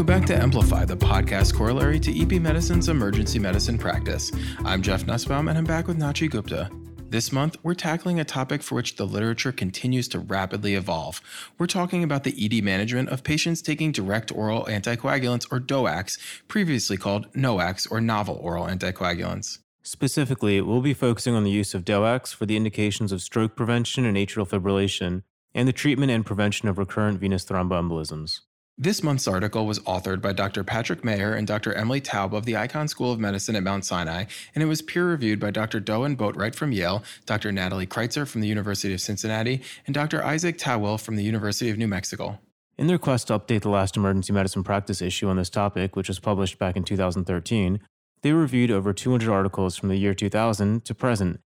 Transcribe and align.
Welcome 0.00 0.20
back 0.20 0.26
to 0.28 0.42
Amplify, 0.42 0.86
the 0.86 0.96
podcast 0.96 1.54
corollary 1.54 2.00
to 2.00 2.22
EB 2.22 2.40
Medicine's 2.40 2.88
emergency 2.88 3.38
medicine 3.38 3.76
practice. 3.76 4.32
I'm 4.64 4.80
Jeff 4.80 5.06
Nussbaum, 5.06 5.48
and 5.48 5.58
I'm 5.58 5.64
back 5.64 5.88
with 5.88 5.98
Nachi 5.98 6.30
Gupta. 6.30 6.70
This 7.10 7.32
month, 7.32 7.58
we're 7.62 7.74
tackling 7.74 8.18
a 8.18 8.24
topic 8.24 8.62
for 8.62 8.76
which 8.76 8.96
the 8.96 9.06
literature 9.06 9.52
continues 9.52 10.08
to 10.08 10.18
rapidly 10.18 10.74
evolve. 10.74 11.20
We're 11.58 11.66
talking 11.66 12.02
about 12.02 12.24
the 12.24 12.34
ED 12.34 12.64
management 12.64 13.10
of 13.10 13.22
patients 13.22 13.60
taking 13.60 13.92
direct 13.92 14.32
oral 14.32 14.64
anticoagulants 14.64 15.46
or 15.52 15.60
DOACs, 15.60 16.18
previously 16.48 16.96
called 16.96 17.30
NOACs 17.34 17.86
or 17.90 18.00
novel 18.00 18.40
oral 18.40 18.64
anticoagulants. 18.64 19.58
Specifically, 19.82 20.62
we'll 20.62 20.80
be 20.80 20.94
focusing 20.94 21.34
on 21.34 21.44
the 21.44 21.50
use 21.50 21.74
of 21.74 21.84
DOACs 21.84 22.34
for 22.34 22.46
the 22.46 22.56
indications 22.56 23.12
of 23.12 23.20
stroke 23.20 23.54
prevention 23.54 24.06
and 24.06 24.16
atrial 24.16 24.48
fibrillation, 24.48 25.24
and 25.54 25.68
the 25.68 25.74
treatment 25.74 26.10
and 26.10 26.24
prevention 26.24 26.70
of 26.70 26.78
recurrent 26.78 27.20
venous 27.20 27.44
thromboembolisms. 27.44 28.40
This 28.82 29.02
month's 29.02 29.28
article 29.28 29.66
was 29.66 29.78
authored 29.80 30.22
by 30.22 30.32
Dr. 30.32 30.64
Patrick 30.64 31.04
Mayer 31.04 31.34
and 31.34 31.46
Dr. 31.46 31.74
Emily 31.74 32.00
Taub 32.00 32.32
of 32.32 32.46
the 32.46 32.54
Icahn 32.54 32.88
School 32.88 33.12
of 33.12 33.20
Medicine 33.20 33.54
at 33.54 33.62
Mount 33.62 33.84
Sinai, 33.84 34.24
and 34.54 34.64
it 34.64 34.68
was 34.68 34.80
peer 34.80 35.06
reviewed 35.06 35.38
by 35.38 35.50
Dr. 35.50 35.80
Dowin 35.80 36.16
Boatright 36.16 36.54
from 36.54 36.72
Yale, 36.72 37.04
Dr. 37.26 37.52
Natalie 37.52 37.86
Kreitzer 37.86 38.26
from 38.26 38.40
the 38.40 38.48
University 38.48 38.94
of 38.94 39.02
Cincinnati, 39.02 39.60
and 39.84 39.92
Dr. 39.92 40.24
Isaac 40.24 40.56
Tawil 40.56 40.98
from 40.98 41.16
the 41.16 41.22
University 41.22 41.68
of 41.68 41.76
New 41.76 41.88
Mexico. 41.88 42.38
In 42.78 42.86
their 42.86 42.96
quest 42.96 43.26
to 43.26 43.38
update 43.38 43.60
the 43.60 43.68
last 43.68 43.98
emergency 43.98 44.32
medicine 44.32 44.64
practice 44.64 45.02
issue 45.02 45.28
on 45.28 45.36
this 45.36 45.50
topic, 45.50 45.94
which 45.94 46.08
was 46.08 46.18
published 46.18 46.58
back 46.58 46.74
in 46.74 46.82
2013, 46.82 47.80
they 48.22 48.32
reviewed 48.32 48.70
over 48.70 48.94
200 48.94 49.30
articles 49.30 49.76
from 49.76 49.90
the 49.90 49.96
year 49.96 50.14
2000 50.14 50.86
to 50.86 50.94
present, 50.94 51.38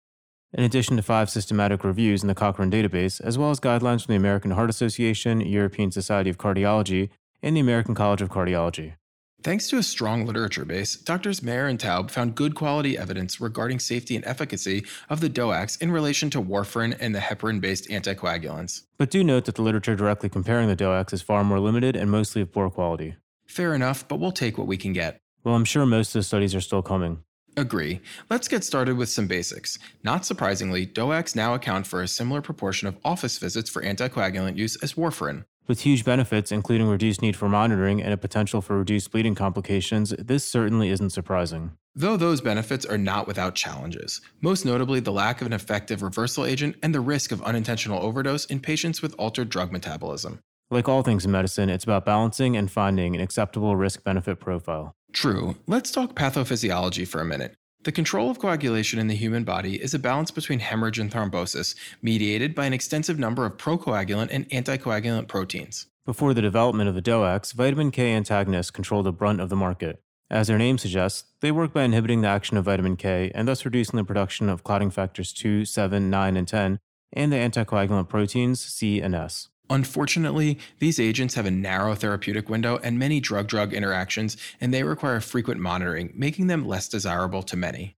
in 0.53 0.63
addition 0.63 0.97
to 0.97 1.03
five 1.03 1.29
systematic 1.29 1.83
reviews 1.83 2.23
in 2.23 2.29
the 2.29 2.35
Cochrane 2.37 2.71
database, 2.71 3.21
as 3.21 3.37
well 3.37 3.51
as 3.51 3.59
guidelines 3.59 4.07
from 4.07 4.13
the 4.13 4.19
American 4.19 4.53
Heart 4.53 4.71
Association, 4.71 5.41
European 5.41 5.91
Society 5.91 6.31
of 6.31 6.39
Cardiology, 6.39 7.11
and 7.45 7.57
the 7.57 7.61
American 7.61 7.95
College 7.95 8.23
of 8.23 8.31
Cardiology. 8.31 8.95
Thanks 9.43 9.69
to 9.69 9.77
a 9.77 9.83
strong 9.83 10.25
literature 10.25 10.65
base, 10.65 10.97
doctors 10.97 11.43
Mayer 11.43 11.67
and 11.67 11.79
Taub 11.79 12.11
found 12.11 12.35
good 12.35 12.55
quality 12.55 12.97
evidence 12.97 13.43
regarding 13.43 13.79
safety 13.79 14.17
and 14.17 14.25
efficacy 14.25 14.87
of 15.11 15.21
the 15.21 15.29
DOACs 15.29 15.83
in 15.83 15.93
relation 15.93 16.31
to 16.31 16.41
warfarin 16.41 16.97
and 16.99 17.15
the 17.15 17.19
heparin 17.19 17.61
based 17.61 17.91
anticoagulants. 17.91 18.85
But 18.97 19.11
do 19.11 19.23
note 19.23 19.45
that 19.45 19.57
the 19.57 19.63
literature 19.63 19.95
directly 19.95 20.31
comparing 20.31 20.69
the 20.69 20.77
DOACs 20.77 21.13
is 21.13 21.21
far 21.21 21.45
more 21.45 21.61
limited 21.61 21.95
and 21.95 22.11
mostly 22.11 22.41
of 22.41 22.53
poor 22.53 22.71
quality. 22.71 23.17
Fair 23.45 23.75
enough, 23.75 24.09
but 24.09 24.19
we'll 24.19 24.33
take 24.33 24.57
what 24.57 24.67
we 24.67 24.79
can 24.79 24.95
get. 24.95 25.21
Well, 25.45 25.55
I'm 25.55 25.67
sure 25.67 25.85
most 25.85 26.15
of 26.17 26.21
the 26.21 26.23
studies 26.23 26.55
are 26.55 26.63
still 26.63 26.81
coming. 26.81 27.23
Agree. 27.59 28.01
Let's 28.31 28.49
get 28.49 28.65
started 28.65 28.97
with 28.97 29.11
some 29.11 29.27
basics. 29.27 29.79
Not 30.03 30.25
surprisingly, 30.25 30.87
DOACs 30.87 31.37
now 31.37 31.53
account 31.53 31.87
for 31.87 32.01
a 32.01 32.09
similar 32.09 32.41
proportion 32.41 32.89
of 32.89 32.97
office 33.05 33.37
visits 33.37 33.69
for 33.69 33.83
anticoagulant 33.83 34.57
use 34.57 34.83
as 34.83 34.95
warfarin. 34.95 35.45
With 35.67 35.81
huge 35.81 36.05
benefits, 36.05 36.53
including 36.53 36.89
reduced 36.89 37.23
need 37.23 37.37
for 37.37 37.49
monitoring 37.49 38.03
and 38.03 38.13
a 38.13 38.19
potential 38.19 38.61
for 38.61 38.79
reduced 38.79 39.11
bleeding 39.11 39.35
complications, 39.35 40.11
this 40.19 40.45
certainly 40.45 40.91
isn't 40.91 41.11
surprising. 41.11 41.73
Though 41.95 42.19
those 42.19 42.43
benefits 42.43 42.85
are 42.85 42.99
not 42.99 43.27
without 43.27 43.55
challenges, 43.55 44.21
most 44.43 44.67
notably 44.67 45.01
the 45.01 45.13
lack 45.13 45.41
of 45.41 45.47
an 45.47 45.55
effective 45.55 46.03
reversal 46.03 46.45
agent 46.45 46.77
and 46.83 46.95
the 46.95 47.01
risk 47.01 47.33
of 47.33 47.43
unintentional 47.43 48.03
overdose 48.03 48.45
in 48.45 48.61
patients 48.61 49.01
with 49.01 49.15
altered 49.17 49.49
drug 49.49 49.73
metabolism. 49.73 50.41
Like 50.71 50.87
all 50.89 51.03
things 51.03 51.25
in 51.25 51.31
medicine, 51.31 51.71
it's 51.71 51.85
about 51.85 52.05
balancing 52.05 52.57
and 52.57 52.71
finding 52.71 53.15
an 53.15 53.23
acceptable 53.23 53.75
risk 53.75 54.05
benefit 54.05 54.41
profile. 54.41 54.95
True. 55.13 55.55
Let's 55.67 55.91
talk 55.91 56.15
pathophysiology 56.15 57.09
for 57.09 57.21
a 57.21 57.25
minute. 57.25 57.55
The 57.85 57.93
control 57.93 58.31
of 58.31 58.39
coagulation 58.39 58.99
in 58.99 59.09
the 59.09 59.15
human 59.15 59.45
body 59.45 59.75
is 59.75 59.93
a 59.93 59.99
balance 59.99 60.31
between 60.31 60.61
hemorrhage 60.61 60.99
and 60.99 61.11
thrombosis, 61.11 61.75
mediated 62.01 62.55
by 62.55 62.65
an 62.65 62.73
extensive 62.73 63.19
number 63.19 63.45
of 63.45 63.59
procoagulant 63.59 64.29
and 64.31 64.49
anticoagulant 64.49 65.29
proteins. 65.29 65.85
Before 66.07 66.33
the 66.33 66.41
development 66.41 66.89
of 66.89 66.95
the 66.95 67.03
DOACs, 67.03 67.53
vitamin 67.53 67.91
K 67.91 68.15
antagonists 68.15 68.71
controlled 68.71 69.05
the 69.05 69.13
brunt 69.13 69.43
of 69.43 69.51
the 69.51 69.57
market. 69.57 70.01
As 70.31 70.49
their 70.49 70.57
name 70.57 70.79
suggests, 70.79 71.25
they 71.41 71.53
work 71.53 71.75
by 71.75 71.83
inhibiting 71.83 72.23
the 72.23 72.29
action 72.29 72.57
of 72.57 72.65
vitamin 72.65 72.97
K 72.97 73.31
and 73.35 73.47
thus 73.47 73.67
reducing 73.67 73.99
the 73.99 74.05
production 74.05 74.49
of 74.49 74.65
clotting 74.65 74.91
factors 74.91 75.31
2, 75.35 75.67
7, 75.67 76.09
9, 76.09 76.37
and 76.39 76.49
10, 76.49 76.81
and 77.13 77.31
the 77.31 77.37
anticoagulant 77.37 78.09
proteins 78.09 78.63
C 78.63 79.03
and 79.03 79.15
S. 79.15 79.51
Unfortunately, 79.71 80.59
these 80.79 81.01
agents 81.01 81.35
have 81.35 81.47
a 81.47 81.51
narrow 81.51 81.95
therapeutic 81.95 82.49
window 82.49 82.79
and 82.83 82.99
many 82.99 83.19
drug 83.21 83.47
drug 83.47 83.73
interactions, 83.73 84.37
and 84.61 84.73
they 84.73 84.83
require 84.83 85.21
frequent 85.21 85.61
monitoring, 85.61 86.13
making 86.15 86.49
them 86.49 86.67
less 86.67 86.89
desirable 86.89 87.43
to 87.43 87.57
many. 87.57 87.97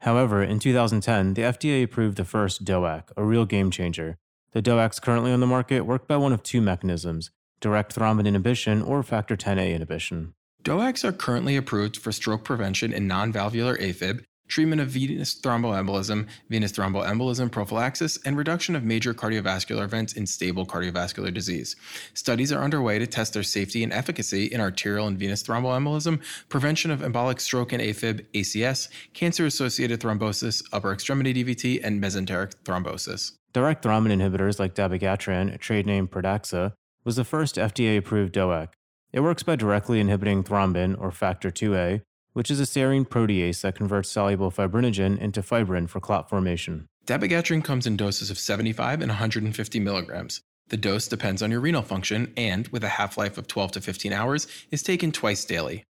However, 0.00 0.42
in 0.42 0.58
2010, 0.58 1.34
the 1.34 1.42
FDA 1.42 1.82
approved 1.82 2.16
the 2.16 2.24
first 2.24 2.64
DOAC, 2.64 3.04
a 3.16 3.24
real 3.24 3.46
game 3.46 3.70
changer. 3.70 4.18
The 4.52 4.62
DOACs 4.62 5.00
currently 5.00 5.32
on 5.32 5.40
the 5.40 5.46
market 5.46 5.82
work 5.82 6.06
by 6.08 6.16
one 6.16 6.32
of 6.32 6.42
two 6.42 6.60
mechanisms 6.60 7.30
direct 7.60 7.94
thrombin 7.94 8.26
inhibition 8.26 8.82
or 8.82 9.02
factor 9.02 9.36
10A 9.36 9.74
inhibition. 9.74 10.34
DOACs 10.62 11.04
are 11.04 11.12
currently 11.12 11.56
approved 11.56 11.96
for 11.96 12.12
stroke 12.12 12.44
prevention 12.44 12.92
in 12.92 13.06
non 13.06 13.32
valvular 13.32 13.76
AFib 13.78 14.24
treatment 14.48 14.80
of 14.80 14.88
venous 14.88 15.34
thromboembolism, 15.34 16.26
venous 16.48 16.72
thromboembolism 16.72 17.50
prophylaxis, 17.50 18.18
and 18.24 18.36
reduction 18.36 18.76
of 18.76 18.84
major 18.84 19.14
cardiovascular 19.14 19.84
events 19.84 20.12
in 20.12 20.26
stable 20.26 20.66
cardiovascular 20.66 21.32
disease. 21.32 21.76
Studies 22.14 22.52
are 22.52 22.62
underway 22.62 22.98
to 22.98 23.06
test 23.06 23.32
their 23.34 23.42
safety 23.42 23.82
and 23.82 23.92
efficacy 23.92 24.46
in 24.46 24.60
arterial 24.60 25.06
and 25.06 25.18
venous 25.18 25.42
thromboembolism, 25.42 26.20
prevention 26.48 26.90
of 26.90 27.00
embolic 27.00 27.40
stroke 27.40 27.72
and 27.72 27.82
AFib, 27.82 28.24
ACS, 28.34 28.88
cancer 29.14 29.46
associated 29.46 30.00
thrombosis, 30.00 30.62
upper 30.72 30.92
extremity 30.92 31.32
DVT, 31.32 31.80
and 31.82 32.02
mesenteric 32.02 32.54
thrombosis. 32.64 33.32
Direct 33.52 33.82
thrombin 33.82 34.12
inhibitors 34.12 34.58
like 34.58 34.74
dabigatran, 34.74 35.58
trade 35.60 35.86
name 35.86 36.06
Pradaxa, 36.06 36.72
was 37.04 37.16
the 37.16 37.24
first 37.24 37.56
FDA 37.56 37.96
approved 37.96 38.34
DOAC. 38.34 38.68
It 39.12 39.20
works 39.20 39.42
by 39.42 39.56
directly 39.56 40.00
inhibiting 40.00 40.42
thrombin, 40.42 40.94
or 41.00 41.10
factor 41.10 41.50
2A, 41.50 42.02
which 42.36 42.50
is 42.50 42.60
a 42.60 42.64
serine 42.64 43.08
protease 43.08 43.62
that 43.62 43.74
converts 43.74 44.10
soluble 44.10 44.50
fibrinogen 44.50 45.16
into 45.18 45.42
fibrin 45.42 45.86
for 45.86 46.00
clot 46.00 46.28
formation. 46.28 46.86
Dabigatran 47.06 47.64
comes 47.64 47.86
in 47.86 47.96
doses 47.96 48.28
of 48.28 48.38
75 48.38 49.00
and 49.00 49.08
150 49.08 49.80
milligrams. 49.80 50.42
The 50.68 50.76
dose 50.76 51.08
depends 51.08 51.40
on 51.40 51.50
your 51.50 51.60
renal 51.60 51.80
function 51.80 52.34
and, 52.36 52.68
with 52.68 52.84
a 52.84 52.90
half 52.90 53.16
life 53.16 53.38
of 53.38 53.48
12 53.48 53.72
to 53.72 53.80
15 53.80 54.12
hours, 54.12 54.46
is 54.70 54.82
taken 54.82 55.12
twice 55.12 55.46
daily. 55.46 55.84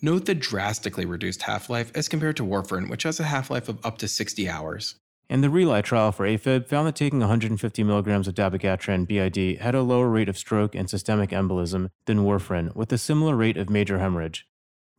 Note 0.00 0.26
the 0.26 0.36
drastically 0.36 1.04
reduced 1.04 1.42
half 1.42 1.68
life 1.68 1.90
as 1.96 2.08
compared 2.08 2.36
to 2.36 2.44
warfarin, 2.44 2.88
which 2.88 3.02
has 3.02 3.18
a 3.18 3.24
half 3.24 3.50
life 3.50 3.68
of 3.68 3.84
up 3.84 3.98
to 3.98 4.06
60 4.06 4.48
hours. 4.48 4.94
And 5.28 5.42
the 5.42 5.50
RELY 5.50 5.82
trial 5.82 6.12
for 6.12 6.28
AFib 6.28 6.68
found 6.68 6.86
that 6.86 6.94
taking 6.94 7.18
150 7.18 7.82
milligrams 7.82 8.28
of 8.28 8.36
dabigatran 8.36 9.08
BID 9.08 9.60
had 9.60 9.74
a 9.74 9.82
lower 9.82 10.08
rate 10.08 10.28
of 10.28 10.38
stroke 10.38 10.76
and 10.76 10.88
systemic 10.88 11.30
embolism 11.30 11.88
than 12.06 12.18
warfarin, 12.20 12.72
with 12.76 12.92
a 12.92 12.98
similar 12.98 13.34
rate 13.34 13.56
of 13.56 13.68
major 13.68 13.98
hemorrhage. 13.98 14.46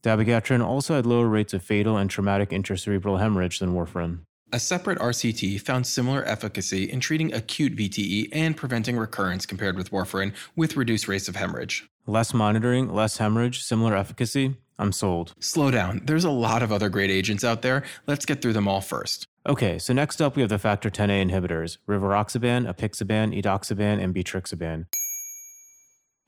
Dabigatran 0.05 0.63
also 0.63 0.93
had 0.93 1.07
lower 1.07 1.27
rates 1.27 1.55
of 1.55 1.63
fatal 1.63 1.97
and 1.97 2.11
traumatic 2.11 2.51
intracerebral 2.51 3.19
hemorrhage 3.19 3.57
than 3.57 3.73
warfarin. 3.73 4.19
A 4.53 4.59
separate 4.59 4.99
RCT 4.99 5.59
found 5.61 5.87
similar 5.87 6.23
efficacy 6.25 6.83
in 6.83 6.99
treating 6.99 7.33
acute 7.33 7.75
VTE 7.75 8.29
and 8.31 8.55
preventing 8.55 8.97
recurrence 8.97 9.47
compared 9.47 9.75
with 9.75 9.89
warfarin 9.89 10.33
with 10.55 10.77
reduced 10.77 11.07
rates 11.07 11.27
of 11.27 11.35
hemorrhage. 11.35 11.87
Less 12.05 12.35
monitoring, 12.35 12.93
less 12.93 13.17
hemorrhage, 13.17 13.63
similar 13.63 13.97
efficacy? 13.97 14.57
I'm 14.77 14.91
sold. 14.91 15.33
Slow 15.39 15.71
down. 15.71 16.01
There's 16.03 16.23
a 16.23 16.29
lot 16.29 16.61
of 16.61 16.71
other 16.71 16.89
great 16.89 17.09
agents 17.09 17.43
out 17.43 17.63
there. 17.63 17.83
Let's 18.05 18.27
get 18.27 18.43
through 18.43 18.53
them 18.53 18.67
all 18.67 18.81
first. 18.81 19.25
Okay, 19.47 19.79
so 19.79 19.91
next 19.91 20.21
up 20.21 20.35
we 20.35 20.43
have 20.43 20.49
the 20.49 20.59
factor 20.59 20.91
10A 20.91 21.31
inhibitors 21.31 21.79
rivaroxaban, 21.87 22.71
apixaban, 22.71 23.35
edoxaban, 23.41 24.03
and 24.03 24.13
betrixaban. 24.13 24.85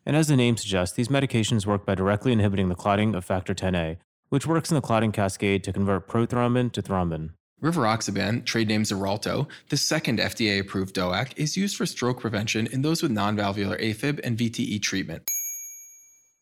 And 0.07 0.15
as 0.15 0.29
the 0.29 0.37
name 0.37 0.55
suggests, 0.55 0.95
these 0.95 1.09
medications 1.09 1.65
work 1.65 1.85
by 1.85 1.93
directly 1.93 2.31
inhibiting 2.31 2.69
the 2.69 2.75
clotting 2.75 3.13
of 3.13 3.25
factor 3.25 3.53
10A, 3.53 3.97
which 4.29 4.47
works 4.47 4.71
in 4.71 4.75
the 4.75 4.81
clotting 4.81 5.11
cascade 5.11 5.65
to 5.65 5.73
convert 5.73 6.07
prothrombin 6.07 6.71
to 6.71 6.81
thrombin. 6.81 7.31
Rivaroxaban, 7.61 8.45
trade 8.45 8.69
name 8.69 8.83
Xarelto, 8.83 9.49
the 9.67 9.75
second 9.75 10.19
FDA 10.19 10.61
approved 10.61 10.95
DOAC, 10.95 11.33
is 11.35 11.57
used 11.57 11.75
for 11.75 11.85
stroke 11.85 12.21
prevention 12.21 12.67
in 12.67 12.83
those 12.83 13.03
with 13.03 13.11
non-valvular 13.11 13.77
AFib 13.79 14.21
and 14.23 14.37
VTE 14.37 14.81
treatment. 14.81 15.27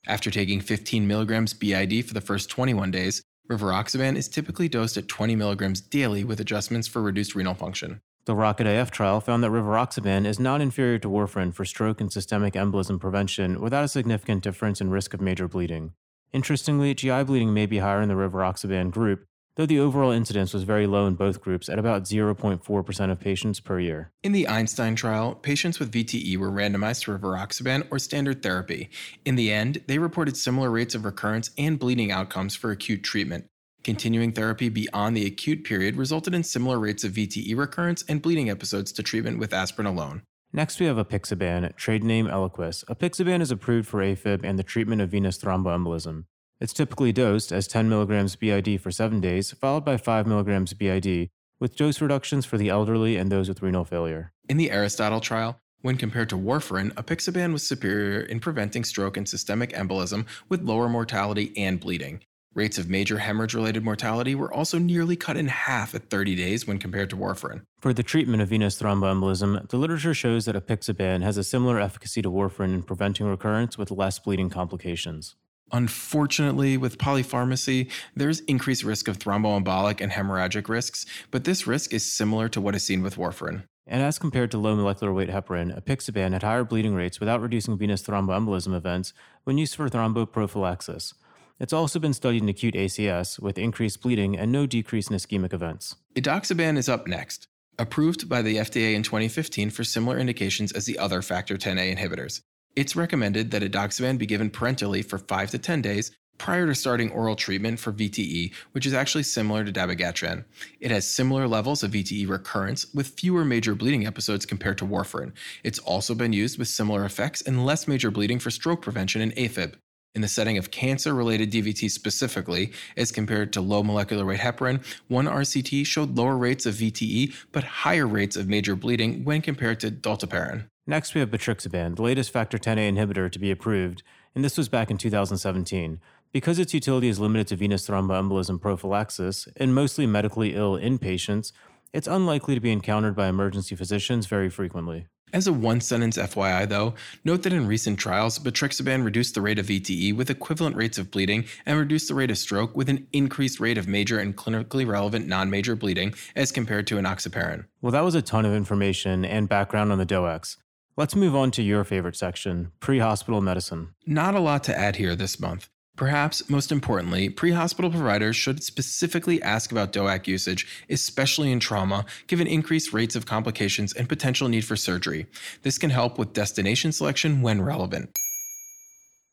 After 0.05 0.29
taking 0.29 0.61
15 0.61 1.07
milligrams 1.07 1.55
BID 1.55 2.05
for 2.05 2.13
the 2.13 2.21
first 2.21 2.51
21 2.51 2.91
days, 2.91 3.23
rivaroxaban 3.49 4.15
is 4.15 4.27
typically 4.27 4.69
dosed 4.69 4.95
at 4.95 5.07
20 5.07 5.35
milligrams 5.35 5.81
daily 5.81 6.23
with 6.23 6.39
adjustments 6.39 6.87
for 6.87 7.01
reduced 7.01 7.33
renal 7.33 7.55
function. 7.55 7.99
The 8.25 8.35
Rocket 8.35 8.65
AF 8.65 8.89
trial 8.89 9.21
found 9.21 9.43
that 9.43 9.51
rivaroxaban 9.51 10.25
is 10.25 10.39
not 10.39 10.59
inferior 10.59 10.97
to 10.97 11.07
warfarin 11.07 11.53
for 11.53 11.63
stroke 11.63 12.01
and 12.01 12.11
systemic 12.11 12.55
embolism 12.55 12.99
prevention 12.99 13.61
without 13.61 13.83
a 13.83 13.87
significant 13.87 14.41
difference 14.41 14.81
in 14.81 14.89
risk 14.89 15.13
of 15.13 15.21
major 15.21 15.47
bleeding. 15.47 15.93
Interestingly, 16.33 16.95
GI 16.95 17.25
bleeding 17.25 17.53
may 17.53 17.67
be 17.67 17.77
higher 17.77 18.01
in 18.01 18.09
the 18.09 18.15
rivaroxaban 18.15 18.89
group, 18.89 19.25
though 19.57 19.67
the 19.67 19.79
overall 19.79 20.09
incidence 20.09 20.55
was 20.55 20.63
very 20.63 20.87
low 20.87 21.05
in 21.05 21.13
both 21.13 21.39
groups 21.39 21.69
at 21.69 21.77
about 21.77 22.05
0.4% 22.05 23.11
of 23.11 23.19
patients 23.19 23.59
per 23.59 23.79
year. 23.79 24.11
In 24.23 24.31
the 24.31 24.47
Einstein 24.47 24.95
trial, 24.95 25.35
patients 25.35 25.79
with 25.79 25.91
VTE 25.91 26.35
were 26.37 26.49
randomized 26.49 27.03
to 27.03 27.15
rivaroxaban 27.15 27.85
or 27.91 27.99
standard 27.99 28.41
therapy. 28.41 28.89
In 29.23 29.35
the 29.35 29.51
end, 29.51 29.83
they 29.85 29.99
reported 29.99 30.35
similar 30.35 30.71
rates 30.71 30.95
of 30.95 31.05
recurrence 31.05 31.51
and 31.59 31.77
bleeding 31.77 32.11
outcomes 32.11 32.55
for 32.55 32.71
acute 32.71 33.03
treatment. 33.03 33.45
Continuing 33.85 34.31
therapy 34.31 34.67
beyond 34.67 35.15
the 35.15 35.27
acute 35.27 35.63
period 35.63 35.95
resulted 35.95 36.33
in 36.33 36.41
similar 36.41 36.79
rates 36.79 37.03
of 37.03 37.11
VTE 37.11 37.55
recurrence 37.55 38.03
and 38.09 38.19
bleeding 38.19 38.49
episodes 38.49 38.91
to 38.91 39.03
treatment 39.03 39.37
with 39.37 39.53
aspirin 39.53 39.85
alone. 39.85 40.23
Next, 40.51 40.79
we 40.79 40.87
have 40.87 40.97
apixaban, 40.97 41.75
trade 41.75 42.03
name 42.03 42.25
Eliquis. 42.25 42.83
Apixaban 42.85 43.41
is 43.41 43.51
approved 43.51 43.87
for 43.87 43.99
AFib 43.99 44.43
and 44.43 44.57
the 44.57 44.63
treatment 44.63 45.03
of 45.03 45.11
venous 45.11 45.37
thromboembolism. 45.37 46.23
It's 46.59 46.73
typically 46.73 47.11
dosed 47.11 47.51
as 47.51 47.67
10 47.67 47.87
mg 47.87 48.39
BID 48.39 48.81
for 48.81 48.89
7 48.89 49.21
days, 49.21 49.51
followed 49.51 49.85
by 49.85 49.97
5 49.97 50.25
mg 50.25 50.77
BID, 50.79 51.29
with 51.59 51.75
dose 51.75 52.01
reductions 52.01 52.43
for 52.43 52.57
the 52.57 52.69
elderly 52.69 53.17
and 53.17 53.31
those 53.31 53.47
with 53.47 53.61
renal 53.61 53.85
failure. 53.85 54.33
In 54.49 54.57
the 54.57 54.71
Aristotle 54.71 55.19
trial, 55.19 55.59
when 55.81 55.97
compared 55.97 56.29
to 56.29 56.37
warfarin, 56.39 56.91
apixaban 56.95 57.53
was 57.53 57.61
superior 57.61 58.21
in 58.21 58.39
preventing 58.39 58.83
stroke 58.83 59.15
and 59.15 59.29
systemic 59.29 59.73
embolism 59.73 60.25
with 60.49 60.63
lower 60.63 60.89
mortality 60.89 61.53
and 61.55 61.79
bleeding. 61.79 62.21
Rates 62.55 62.77
of 62.77 62.89
major 62.89 63.17
hemorrhage 63.17 63.53
related 63.53 63.83
mortality 63.83 64.33
were 64.33 64.51
also 64.51 64.79
nearly 64.79 65.17
cut 65.17 65.35
in 65.35 65.49
half 65.49 65.93
at 65.93 66.09
30 66.09 66.37
days 66.37 66.65
when 66.65 66.79
compared 66.79 67.09
to 67.09 67.17
warfarin. 67.17 67.63
For 67.81 67.93
the 67.93 68.01
treatment 68.01 68.41
of 68.41 68.47
venous 68.47 68.81
thromboembolism, 68.81 69.67
the 69.67 69.75
literature 69.75 70.13
shows 70.13 70.45
that 70.45 70.55
apixaban 70.55 71.21
has 71.21 71.35
a 71.35 71.43
similar 71.43 71.81
efficacy 71.81 72.21
to 72.21 72.31
warfarin 72.31 72.73
in 72.73 72.83
preventing 72.83 73.25
recurrence 73.27 73.77
with 73.77 73.91
less 73.91 74.19
bleeding 74.19 74.49
complications. 74.49 75.35
Unfortunately, 75.73 76.77
with 76.77 76.97
polypharmacy, 76.97 77.91
there's 78.15 78.39
increased 78.41 78.85
risk 78.85 79.09
of 79.09 79.19
thromboembolic 79.19 79.99
and 79.99 80.13
hemorrhagic 80.13 80.69
risks, 80.69 81.05
but 81.31 81.43
this 81.43 81.67
risk 81.67 81.93
is 81.93 82.09
similar 82.09 82.47
to 82.47 82.61
what 82.61 82.73
is 82.73 82.85
seen 82.85 83.03
with 83.03 83.17
warfarin. 83.17 83.63
And 83.85 84.01
as 84.01 84.17
compared 84.17 84.49
to 84.51 84.57
low 84.57 84.77
molecular 84.77 85.11
weight 85.11 85.29
heparin, 85.29 85.77
apixaban 85.77 86.31
had 86.31 86.43
higher 86.43 86.63
bleeding 86.63 86.95
rates 86.95 87.19
without 87.19 87.41
reducing 87.41 87.77
venous 87.77 88.01
thromboembolism 88.01 88.73
events 88.73 89.11
when 89.43 89.57
used 89.57 89.75
for 89.75 89.89
thromboprophylaxis. 89.89 91.13
It's 91.57 91.73
also 91.73 91.99
been 91.99 92.13
studied 92.13 92.43
in 92.43 92.49
acute 92.49 92.73
ACS 92.73 93.39
with 93.39 93.57
increased 93.57 94.01
bleeding 94.01 94.37
and 94.37 94.51
no 94.51 94.65
decrease 94.65 95.09
in 95.09 95.15
ischemic 95.15 95.53
events. 95.53 95.95
Edoxaban 96.15 96.77
is 96.77 96.89
up 96.89 97.07
next, 97.07 97.47
approved 97.79 98.27
by 98.27 98.41
the 98.41 98.57
FDA 98.57 98.93
in 98.93 99.03
2015 99.03 99.69
for 99.69 99.85
similar 99.85 100.17
indications 100.17 100.73
as 100.73 100.85
the 100.85 100.99
other 100.99 101.21
factor 101.21 101.55
10A 101.55 101.95
inhibitors. 101.95 102.41
It's 102.75 102.97
recommended 102.97 103.51
that 103.51 103.61
edoxaban 103.61 104.17
be 104.17 104.25
given 104.25 104.49
parenterally 104.49 105.03
for 105.03 105.17
5 105.17 105.51
to 105.51 105.57
10 105.57 105.81
days 105.81 106.11
prior 106.37 106.67
to 106.67 106.75
starting 106.75 107.09
oral 107.11 107.37
treatment 107.37 107.79
for 107.79 107.93
VTE, 107.93 108.53
which 108.73 108.85
is 108.85 108.93
actually 108.93 109.23
similar 109.23 109.63
to 109.63 109.71
dabigatran. 109.71 110.43
It 110.81 110.91
has 110.91 111.09
similar 111.09 111.47
levels 111.47 111.83
of 111.83 111.91
VTE 111.91 112.27
recurrence 112.27 112.93
with 112.93 113.17
fewer 113.17 113.45
major 113.45 113.75
bleeding 113.75 114.05
episodes 114.05 114.45
compared 114.45 114.77
to 114.79 114.85
warfarin. 114.85 115.31
It's 115.63 115.79
also 115.79 116.13
been 116.13 116.33
used 116.33 116.59
with 116.59 116.67
similar 116.67 117.05
effects 117.05 117.41
and 117.41 117.65
less 117.65 117.87
major 117.87 118.11
bleeding 118.11 118.39
for 118.39 118.51
stroke 118.51 118.81
prevention 118.81 119.21
in 119.21 119.31
AFib. 119.31 119.75
In 120.15 120.21
the 120.21 120.29
setting 120.29 120.57
of 120.57 120.71
cancer 120.71 121.13
related 121.13 121.51
DVT 121.51 121.91
specifically, 121.91 122.71
as 122.95 123.11
compared 123.11 123.51
to 123.51 123.59
low 123.59 123.83
molecular 123.83 124.25
weight 124.25 124.39
heparin, 124.39 124.81
one 125.09 125.25
RCT 125.25 125.85
showed 125.85 126.15
lower 126.15 126.37
rates 126.37 126.65
of 126.65 126.75
VTE 126.75 127.35
but 127.51 127.65
higher 127.65 128.07
rates 128.07 128.37
of 128.37 128.47
major 128.47 128.77
bleeding 128.77 129.25
when 129.25 129.41
compared 129.41 129.81
to 129.81 129.91
dalteparin. 129.91 130.69
Next, 130.87 131.15
we 131.15 131.19
have 131.19 131.31
betrixaban, 131.31 131.97
the 131.97 132.01
latest 132.01 132.31
factor 132.31 132.57
10A 132.57 132.93
inhibitor 132.93 133.29
to 133.29 133.39
be 133.39 133.51
approved, 133.51 134.03
and 134.33 134.43
this 134.45 134.57
was 134.57 134.69
back 134.69 134.89
in 134.89 134.97
2017. 134.97 135.99
Because 136.31 136.59
its 136.59 136.73
utility 136.73 137.09
is 137.09 137.19
limited 137.19 137.47
to 137.47 137.57
venous 137.57 137.85
thromboembolism 137.85 138.61
prophylaxis 138.61 139.49
in 139.57 139.73
mostly 139.73 140.07
medically 140.07 140.55
ill 140.55 140.77
inpatients, 140.77 141.51
it's 141.91 142.07
unlikely 142.07 142.55
to 142.55 142.61
be 142.61 142.71
encountered 142.71 143.15
by 143.15 143.27
emergency 143.27 143.75
physicians 143.75 144.27
very 144.27 144.49
frequently. 144.49 145.07
As 145.35 145.47
a 145.47 145.51
one 145.51 145.81
sentence 145.81 146.17
FYI, 146.17 146.69
though, 146.69 146.93
note 147.25 147.43
that 147.43 147.51
in 147.51 147.67
recent 147.67 147.99
trials, 147.99 148.39
betrixaban 148.39 149.03
reduced 149.03 149.35
the 149.35 149.41
rate 149.41 149.59
of 149.59 149.65
VTE 149.65 150.15
with 150.15 150.29
equivalent 150.29 150.77
rates 150.77 150.97
of 150.97 151.11
bleeding 151.11 151.43
and 151.65 151.77
reduced 151.77 152.07
the 152.07 152.15
rate 152.15 152.31
of 152.31 152.37
stroke 152.37 152.73
with 152.73 152.87
an 152.87 153.05
increased 153.11 153.59
rate 153.59 153.77
of 153.77 153.85
major 153.85 154.17
and 154.17 154.37
clinically 154.37 154.87
relevant 154.87 155.27
non 155.27 155.49
major 155.49 155.75
bleeding 155.75 156.13
as 156.37 156.53
compared 156.53 156.87
to 156.87 156.95
enoxaparin. 156.95 157.65
Well, 157.81 157.91
that 157.91 158.05
was 158.05 158.15
a 158.15 158.21
ton 158.21 158.45
of 158.45 158.53
information 158.53 159.25
and 159.25 159.49
background 159.49 159.91
on 159.91 159.97
the 159.97 160.05
DOACs. 160.05 160.55
Let's 160.95 161.17
move 161.17 161.35
on 161.35 161.51
to 161.51 161.61
your 161.61 161.83
favorite 161.83 162.15
section 162.15 162.71
pre 162.79 162.99
hospital 162.99 163.41
medicine. 163.41 163.89
Not 164.05 164.35
a 164.35 164.39
lot 164.39 164.63
to 164.63 164.79
add 164.79 164.95
here 164.95 165.17
this 165.17 165.37
month. 165.37 165.67
Perhaps 165.95 166.49
most 166.49 166.71
importantly, 166.71 167.29
pre 167.29 167.51
hospital 167.51 167.89
providers 167.89 168.35
should 168.35 168.63
specifically 168.63 169.41
ask 169.41 169.71
about 169.71 169.93
DOAC 169.93 170.27
usage, 170.27 170.85
especially 170.89 171.51
in 171.51 171.59
trauma, 171.59 172.05
given 172.27 172.47
increased 172.47 172.91
rates 172.91 173.15
of 173.15 173.25
complications 173.25 173.93
and 173.93 174.09
potential 174.09 174.49
need 174.49 174.65
for 174.65 174.75
surgery. 174.75 175.25
This 175.63 175.77
can 175.77 175.89
help 175.89 176.17
with 176.17 176.33
destination 176.33 176.91
selection 176.91 177.41
when 177.41 177.61
relevant. 177.61 178.09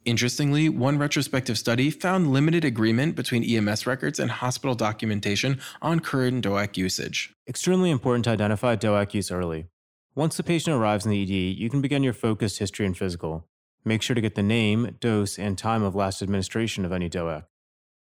Interestingly, 0.05 0.69
one 0.69 0.99
retrospective 0.99 1.56
study 1.56 1.91
found 1.91 2.32
limited 2.32 2.64
agreement 2.64 3.14
between 3.14 3.44
EMS 3.44 3.87
records 3.87 4.19
and 4.19 4.31
hospital 4.31 4.75
documentation 4.75 5.61
on 5.81 6.00
current 6.00 6.44
DOAC 6.44 6.76
usage. 6.76 7.35
Extremely 7.49 7.91
important 7.91 8.25
to 8.25 8.31
identify 8.31 8.75
DOAC 8.75 9.14
use 9.14 9.31
early. 9.31 9.67
Once 10.14 10.37
the 10.37 10.43
patient 10.43 10.76
arrives 10.76 11.06
in 11.06 11.12
the 11.12 11.23
ED, 11.23 11.56
you 11.56 11.70
can 11.70 11.81
begin 11.81 12.03
your 12.03 12.12
focused 12.12 12.59
history 12.59 12.85
and 12.85 12.99
physical. 12.99 13.47
Make 13.84 14.02
sure 14.02 14.14
to 14.14 14.20
get 14.20 14.37
the 14.37 14.43
name, 14.43 14.96
dose, 15.00 15.38
and 15.38 15.58
time 15.58 15.82
of 15.82 15.94
last 15.94 16.23
administration 16.23 16.84
of 16.84 16.93
any 16.93 17.11
DOAC. 17.11 17.44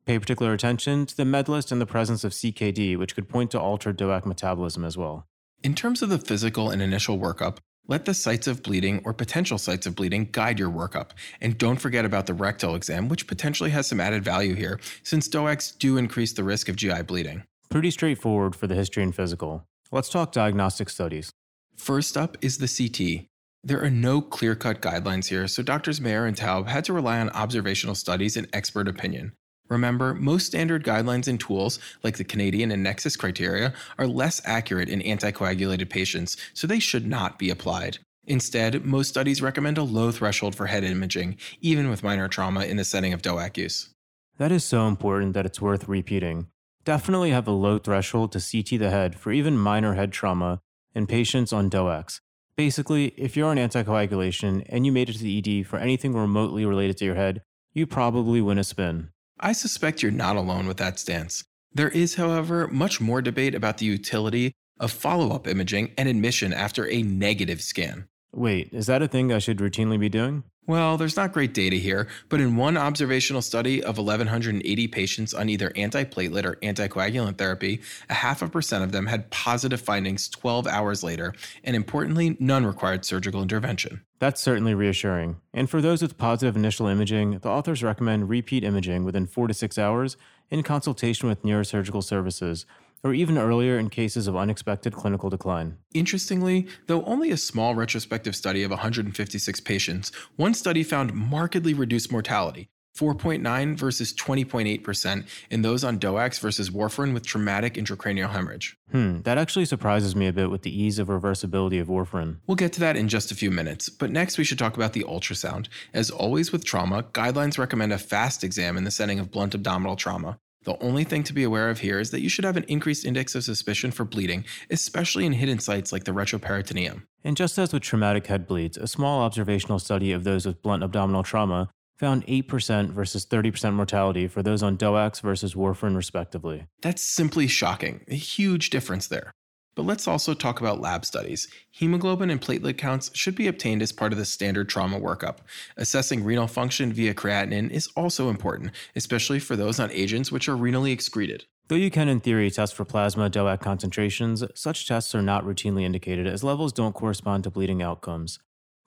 Pay 0.07 0.19
particular 0.19 0.55
attention 0.55 1.05
to 1.05 1.17
the 1.17 1.27
med 1.27 1.49
list 1.49 1.71
and 1.71 1.81
the 1.81 1.87
presence 1.87 2.25
of 2.25 2.33
CKD, 2.33 2.97
which 2.97 3.15
could 3.15 3.29
point 3.29 3.51
to 3.51 3.61
altered 3.61 3.99
DOAC 3.99 4.25
metabolism 4.25 4.85
as 4.85 4.97
well. 4.97 5.27
In 5.63 5.75
terms 5.75 6.01
of 6.01 6.09
the 6.09 6.19
physical 6.19 6.71
and 6.71 6.81
initial 6.81 7.19
workup, 7.19 7.59
let 7.87 8.05
the 8.05 8.15
sites 8.15 8.47
of 8.47 8.63
bleeding 8.63 9.03
or 9.05 9.13
potential 9.13 9.59
sites 9.59 9.87
of 9.87 9.95
bleeding 9.95 10.29
guide 10.31 10.59
your 10.59 10.71
workup. 10.71 11.11
And 11.41 11.59
don't 11.59 11.81
forget 11.81 12.05
about 12.05 12.27
the 12.27 12.35
rectal 12.35 12.75
exam, 12.75 13.09
which 13.09 13.27
potentially 13.27 13.71
has 13.71 13.87
some 13.87 14.01
added 14.01 14.25
value 14.25 14.55
here, 14.55 14.79
since 15.03 15.29
DOACs 15.29 15.77
do 15.79 15.97
increase 15.97 16.33
the 16.33 16.45
risk 16.45 16.69
of 16.69 16.77
GI 16.77 17.03
bleeding. 17.03 17.45
Pretty 17.71 17.91
straightforward 17.91 18.57
for 18.57 18.67
the 18.67 18.75
history 18.75 19.03
and 19.03 19.15
physical. 19.15 19.67
Let's 19.91 20.09
talk 20.09 20.33
diagnostic 20.33 20.89
studies. 20.91 21.33
First 21.77 22.17
up 22.17 22.37
is 22.43 22.59
the 22.59 22.69
CT. 22.69 23.27
There 23.65 23.83
are 23.83 23.91
no 23.91 24.21
clear 24.21 24.55
cut 24.55 24.81
guidelines 24.81 25.29
here, 25.29 25.49
so 25.49 25.63
Doctors 25.63 26.01
Mayer 26.01 26.27
and 26.27 26.37
Taub 26.37 26.69
had 26.69 26.85
to 26.85 26.93
rely 26.93 27.19
on 27.19 27.31
observational 27.31 27.97
studies 27.97 28.37
and 28.37 28.49
expert 28.53 28.87
opinion. 28.87 29.33
Remember, 29.69 30.15
most 30.15 30.47
standard 30.47 30.85
guidelines 30.85 31.29
and 31.29 31.39
tools, 31.39 31.79
like 32.03 32.17
the 32.17 32.25
Canadian 32.25 32.71
and 32.71 32.83
Nexus 32.83 33.17
criteria, 33.17 33.75
are 33.99 34.07
less 34.07 34.41
accurate 34.45 34.89
in 34.89 35.01
anticoagulated 35.01 35.91
patients, 35.91 36.37
so 36.55 36.67
they 36.67 36.79
should 36.79 37.07
not 37.07 37.39
be 37.39 37.51
applied. 37.51 37.99
Instead, 38.27 38.85
most 38.85 39.09
studies 39.09 39.43
recommend 39.43 39.77
a 39.77 39.83
low 39.83 40.13
threshold 40.13 40.55
for 40.55 40.67
head 40.67 40.85
imaging, 40.85 41.37
even 41.61 41.91
with 41.91 42.03
minor 42.03 42.29
trauma 42.29 42.65
in 42.65 42.77
the 42.77 42.85
setting 42.85 43.13
of 43.13 43.23
DOAC 43.23 43.57
use. 43.57 43.91
That 44.39 44.53
is 44.53 44.65
so 44.65 44.87
important 44.87 45.35
that 45.35 45.47
it's 45.47 45.61
worth 45.61 45.89
repeating. 45.89 46.47
Definitely 46.85 47.31
have 47.31 47.49
a 47.49 47.53
low 47.53 47.79
threshold 47.79 48.33
to 48.33 48.41
CT 48.41 48.79
the 48.79 48.91
head 48.91 49.17
for 49.19 49.33
even 49.33 49.59
minor 49.59 49.95
head 49.95 50.13
trauma 50.13 50.61
in 50.95 51.07
patients 51.07 51.53
on 51.53 51.69
DOACs. 51.69 52.21
Basically, 52.59 53.15
if 53.17 53.37
you're 53.37 53.49
on 53.49 53.57
anticoagulation 53.57 54.67
and 54.69 54.85
you 54.85 54.91
made 54.91 55.09
it 55.09 55.13
to 55.13 55.23
the 55.23 55.61
ED 55.61 55.65
for 55.65 55.79
anything 55.79 56.13
remotely 56.13 56.67
related 56.67 56.97
to 56.97 57.05
your 57.05 57.15
head, 57.15 57.41
you 57.73 57.87
probably 57.87 58.41
win 58.41 58.59
a 58.59 58.65
spin. 58.65 59.11
I 59.39 59.53
suspect 59.53 60.03
you're 60.03 60.11
not 60.11 60.35
alone 60.35 60.67
with 60.67 60.77
that 60.79 60.99
stance. 60.99 61.45
There 61.73 61.89
is, 61.89 62.17
however, 62.17 62.67
much 62.67 63.01
more 63.01 63.23
debate 63.23 63.55
about 63.55 63.79
the 63.79 63.87
utility 63.87 64.51
of 64.81 64.91
follow 64.91 65.31
up 65.31 65.47
imaging 65.47 65.93
and 65.97 66.09
admission 66.09 66.53
after 66.53 66.91
a 66.91 67.05
negative 67.05 67.63
scan. 67.63 68.09
Wait, 68.39 68.73
is 68.73 68.87
that 68.87 69.03
a 69.03 69.09
thing 69.09 69.33
I 69.33 69.41
should 69.41 69.59
routinely 69.59 69.99
be 69.99 70.09
doing? 70.09 70.45
Well, 70.69 70.97
there's 70.97 71.17
not 71.17 71.33
great 71.33 71.55
data 71.55 71.77
here, 71.77 72.07
but 72.29 72.41
in 72.41 72.55
one 72.55 72.77
observational 72.77 73.43
study 73.43 73.83
of 73.83 73.97
1,180 73.97 74.89
patients 74.89 75.35
on 75.35 75.49
either 75.49 75.71
antiplatelet 75.71 76.45
or 76.45 76.57
anticoagulant 76.57 77.39
therapy, 77.39 77.81
a 78.09 78.15
half 78.15 78.43
a 78.43 78.49
percent 78.49 78.85
of 78.85 78.93
them 78.93 79.07
had 79.07 79.31
positive 79.31 79.81
findings 79.81 80.29
12 80.29 80.67
hours 80.69 81.03
later, 81.03 81.35
and 81.65 81.75
importantly, 81.75 82.37
none 82.39 82.65
required 82.65 83.05
surgical 83.05 83.43
intervention. 83.43 84.03
That's 84.21 84.41
certainly 84.41 84.75
reassuring. 84.75 85.41
And 85.53 85.69
for 85.69 85.81
those 85.81 86.03
with 86.03 86.19
positive 86.19 86.55
initial 86.55 86.87
imaging, 86.87 87.39
the 87.39 87.49
authors 87.49 87.83
recommend 87.83 88.29
repeat 88.29 88.63
imaging 88.63 89.05
within 89.05 89.27
four 89.27 89.49
to 89.49 89.55
six 89.55 89.79
hours 89.79 90.17
in 90.51 90.63
consultation 90.63 91.29
with 91.29 91.43
neurosurgical 91.43 92.05
services 92.05 92.67
or 93.03 93.15
even 93.15 93.39
earlier 93.39 93.79
in 93.79 93.91
cases 93.91 94.27
of 94.27 94.37
unexpected 94.37 94.93
clinical 94.93 95.31
decline. 95.31 95.79
Interestingly, 95.95 96.67
though 96.87 97.05
only 97.05 97.31
a 97.31 97.37
small 97.37 97.75
retrospective 97.75 98.35
study 98.35 98.63
of 98.63 98.71
156 98.71 99.61
patients, 99.61 100.13
one 100.37 100.55
study 100.55 100.83
found 100.83 101.15
markedly 101.15 101.75
reduced 101.75 102.13
mortality. 102.13 102.69
4.9 102.99 103.77
versus 103.77 104.13
20.8% 104.13 105.27
in 105.51 105.63
those 105.63 105.85
on 105.85 105.99
DOACs 105.99 106.41
versus 106.41 106.71
warfarin 106.71 107.15
with 107.15 107.25
traumatic 107.25 107.75
intracranial 107.75 108.31
hemorrhage. 108.31 108.77
Hmm, 108.91 109.21
that 109.21 109.39
actually 109.39 109.67
surprises 109.67 110.17
me 110.17 110.27
a 110.27 110.33
bit 110.33 110.51
with 110.51 110.63
the 110.63 110.83
ease 110.83 110.99
of 110.99 111.09
reversibility 111.09 111.81
of 111.81 111.87
warfarin. 111.87 112.39
We'll 112.47 112.57
get 112.57 112.73
to 112.75 112.81
that 112.81 112.97
in 112.97 113.09
just 113.09 113.31
a 113.31 113.37
few 113.37 113.51
minutes, 113.51 113.89
but 113.89 114.11
next 114.11 114.37
we 114.37 114.45
should 114.45 114.59
talk 114.59 114.77
about 114.77 114.95
the 114.95 115.05
ultrasound. 115.05 115.69
As 115.95 116.11
always 116.11 116.51
with 116.51 116.65
trauma, 116.65 117.05
guidelines 117.05 117.59
recommend 117.59 117.93
a 117.93 117.99
fast 117.99 118.43
exam 118.43 118.77
in 118.77 118.85
the 118.85 118.91
setting 118.91 119.21
of 119.21 119.31
blunt 119.31 119.55
abdominal 119.55 119.95
trauma. 119.95 120.41
The 120.65 120.81
only 120.83 121.05
thing 121.05 121.23
to 121.25 121.33
be 121.33 121.45
aware 121.45 121.71
of 121.71 121.81
here 121.81 122.01
is 122.01 122.11
that 122.11 122.21
you 122.21 122.29
should 122.29 122.45
have 122.45 122.57
an 122.57 122.65
increased 122.65 123.05
index 123.05 123.35
of 123.35 123.45
suspicion 123.45 123.91
for 123.91 124.05
bleeding, 124.05 124.45
especially 124.71 125.25
in 125.25 125.33
hidden 125.33 125.61
sites 125.61 125.93
like 125.93 126.05
the 126.05 126.13
retroperitoneum. 126.13 127.03
And 127.25 127.37
just 127.37 127.59
as 127.59 127.73
with 127.73 127.83
traumatic 127.83 128.27
head 128.27 128.47
bleeds, 128.47 128.77
a 128.77 128.87
small 128.87 129.23
observational 129.23 129.79
study 129.79 130.13
of 130.13 130.25
those 130.25 130.47
with 130.47 130.63
blunt 130.63 130.83
abdominal 130.83 131.23
trauma 131.23 131.71
found 131.99 132.27
8% 132.27 132.91
versus 132.91 133.27
30% 133.27 133.75
mortality 133.75 134.29
for 134.29 134.43
those 134.43 134.63
on 134.63 134.77
DOACs 134.77 135.21
versus 135.21 135.55
warfarin, 135.55 135.97
respectively. 135.97 136.67
That's 136.81 137.03
simply 137.03 137.49
shocking. 137.49 138.05
A 138.09 138.15
huge 138.15 138.71
difference 138.71 139.09
there. 139.09 139.33
But 139.79 139.87
let's 139.87 140.09
also 140.09 140.35
talk 140.35 140.59
about 140.59 140.81
lab 140.81 141.05
studies. 141.05 141.47
Hemoglobin 141.71 142.31
and 142.31 142.41
platelet 142.41 142.79
counts 142.79 143.13
should 143.15 143.37
be 143.37 143.47
obtained 143.47 143.81
as 143.81 143.93
part 143.93 144.11
of 144.11 144.19
the 144.19 144.25
standard 144.25 144.69
trauma 144.69 144.99
workup. 144.99 145.37
Assessing 145.77 146.25
renal 146.25 146.49
function 146.49 146.93
via 146.93 147.15
creatinine 147.15 147.71
is 147.71 147.87
also 147.95 148.29
important, 148.29 148.73
especially 148.97 149.39
for 149.39 149.55
those 149.55 149.79
on 149.79 149.93
agents 149.93 150.33
which 150.33 150.49
are 150.49 150.57
renally 150.57 150.91
excreted. 150.93 151.45
Though 151.69 151.77
you 151.77 151.93
can, 151.93 152.09
in 152.09 152.19
theory, 152.19 152.51
test 152.51 152.75
for 152.75 152.85
plasma 152.85 153.31
DOAC 153.31 153.61
concentrations, 153.61 154.43
such 154.57 154.89
tests 154.89 155.15
are 155.15 155.23
not 155.23 155.45
routinely 155.45 155.85
indicated 155.85 156.27
as 156.27 156.43
levels 156.43 156.73
don't 156.73 156.97
correspond 156.97 157.45
to 157.45 157.51
bleeding 157.53 157.81
outcomes. 157.81 158.41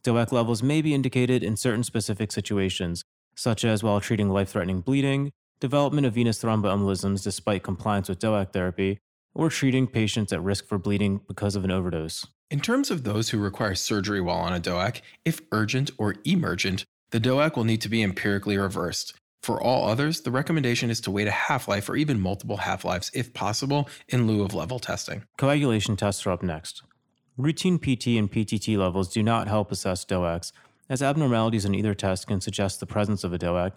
DOAC 0.03 0.33
levels 0.33 0.61
may 0.61 0.81
be 0.81 0.93
indicated 0.93 1.41
in 1.41 1.55
certain 1.55 1.85
specific 1.85 2.33
situations, 2.33 3.05
such 3.33 3.63
as 3.63 3.81
while 3.81 4.01
treating 4.01 4.27
life 4.27 4.49
threatening 4.49 4.81
bleeding, 4.81 5.31
development 5.61 6.05
of 6.05 6.15
venous 6.15 6.43
thromboembolisms 6.43 7.23
despite 7.23 7.63
compliance 7.63 8.09
with 8.09 8.19
DOAC 8.19 8.51
therapy, 8.51 8.99
or 9.33 9.49
treating 9.49 9.87
patients 9.87 10.33
at 10.33 10.41
risk 10.41 10.67
for 10.67 10.77
bleeding 10.77 11.21
because 11.27 11.55
of 11.55 11.63
an 11.63 11.71
overdose. 11.71 12.25
In 12.49 12.59
terms 12.59 12.91
of 12.91 13.03
those 13.03 13.29
who 13.29 13.39
require 13.39 13.75
surgery 13.75 14.19
while 14.19 14.39
on 14.39 14.53
a 14.53 14.59
DOAC, 14.59 15.01
if 15.23 15.41
urgent 15.51 15.91
or 15.97 16.15
emergent, 16.25 16.85
the 17.11 17.19
DOAC 17.19 17.55
will 17.55 17.63
need 17.63 17.81
to 17.81 17.89
be 17.89 18.03
empirically 18.03 18.57
reversed. 18.57 19.13
For 19.41 19.61
all 19.61 19.87
others, 19.87 20.21
the 20.21 20.31
recommendation 20.31 20.89
is 20.89 21.01
to 21.01 21.11
wait 21.11 21.27
a 21.27 21.31
half 21.31 21.67
life 21.67 21.89
or 21.89 21.95
even 21.95 22.19
multiple 22.19 22.57
half 22.57 22.85
lives 22.85 23.09
if 23.13 23.33
possible 23.33 23.89
in 24.09 24.27
lieu 24.27 24.43
of 24.43 24.53
level 24.53 24.79
testing. 24.79 25.23
Coagulation 25.37 25.95
tests 25.95 26.25
are 26.25 26.31
up 26.31 26.43
next. 26.43 26.83
Routine 27.37 27.79
PT 27.79 28.07
and 28.17 28.31
PTT 28.31 28.77
levels 28.77 29.09
do 29.09 29.23
not 29.23 29.47
help 29.47 29.71
assess 29.71 30.05
DOACs, 30.05 30.51
as 30.89 31.01
abnormalities 31.01 31.63
in 31.63 31.73
either 31.73 31.93
test 31.93 32.27
can 32.27 32.41
suggest 32.41 32.81
the 32.81 32.85
presence 32.85 33.23
of 33.23 33.33
a 33.33 33.39
DOAC, 33.39 33.71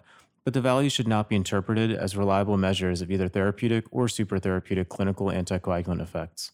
but 0.45 0.53
the 0.53 0.61
values 0.61 0.93
should 0.93 1.07
not 1.07 1.27
be 1.27 1.35
interpreted 1.35 1.91
as 1.91 2.15
reliable 2.15 2.55
measures 2.55 3.01
of 3.01 3.11
either 3.11 3.27
therapeutic 3.27 3.85
or 3.91 4.05
supertherapeutic 4.05 4.87
clinical 4.87 5.27
anticoagulant 5.27 6.01
effects. 6.01 6.51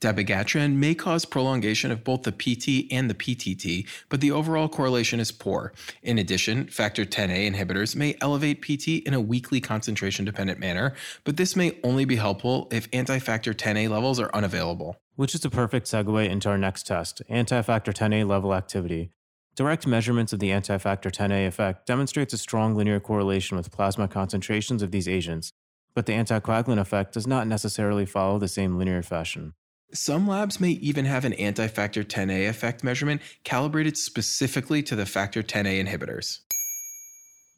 Dabigatran 0.00 0.74
may 0.74 0.94
cause 0.94 1.24
prolongation 1.24 1.90
of 1.90 2.04
both 2.04 2.24
the 2.24 2.32
PT 2.32 2.92
and 2.92 3.08
the 3.08 3.14
PTT, 3.14 3.88
but 4.10 4.20
the 4.20 4.30
overall 4.30 4.68
correlation 4.68 5.18
is 5.18 5.32
poor. 5.32 5.72
In 6.02 6.18
addition, 6.18 6.66
factor 6.66 7.06
10A 7.06 7.50
inhibitors 7.50 7.96
may 7.96 8.14
elevate 8.20 8.60
PT 8.60 9.06
in 9.06 9.14
a 9.14 9.20
weakly 9.20 9.62
concentration 9.62 10.26
dependent 10.26 10.60
manner, 10.60 10.92
but 11.24 11.38
this 11.38 11.56
may 11.56 11.78
only 11.82 12.04
be 12.04 12.16
helpful 12.16 12.68
if 12.70 12.86
anti-factor 12.92 13.54
10A 13.54 13.88
levels 13.88 14.20
are 14.20 14.30
unavailable. 14.34 14.98
Which 15.16 15.34
is 15.34 15.44
a 15.44 15.50
perfect 15.50 15.86
segue 15.86 16.28
into 16.28 16.50
our 16.50 16.58
next 16.58 16.86
test, 16.86 17.22
anti-factor 17.30 17.92
10A 17.92 18.28
level 18.28 18.54
activity. 18.54 19.10
Direct 19.56 19.86
measurements 19.86 20.32
of 20.32 20.40
the 20.40 20.50
anti-factor 20.50 21.10
10A 21.10 21.46
effect 21.46 21.86
demonstrates 21.86 22.32
a 22.32 22.38
strong 22.38 22.74
linear 22.74 22.98
correlation 22.98 23.56
with 23.56 23.70
plasma 23.70 24.08
concentrations 24.08 24.82
of 24.82 24.90
these 24.90 25.06
agents, 25.06 25.52
but 25.94 26.06
the 26.06 26.12
anticoagulant 26.12 26.80
effect 26.80 27.14
does 27.14 27.24
not 27.24 27.46
necessarily 27.46 28.04
follow 28.04 28.40
the 28.40 28.48
same 28.48 28.76
linear 28.76 29.00
fashion. 29.00 29.54
Some 29.92 30.26
labs 30.26 30.58
may 30.58 30.70
even 30.70 31.04
have 31.04 31.24
an 31.24 31.34
anti 31.34 31.68
factor 31.68 32.02
10A 32.02 32.48
effect 32.48 32.82
measurement 32.82 33.22
calibrated 33.44 33.96
specifically 33.96 34.82
to 34.82 34.96
the 34.96 35.06
factor 35.06 35.40
10A 35.40 35.86
inhibitors. 35.86 36.40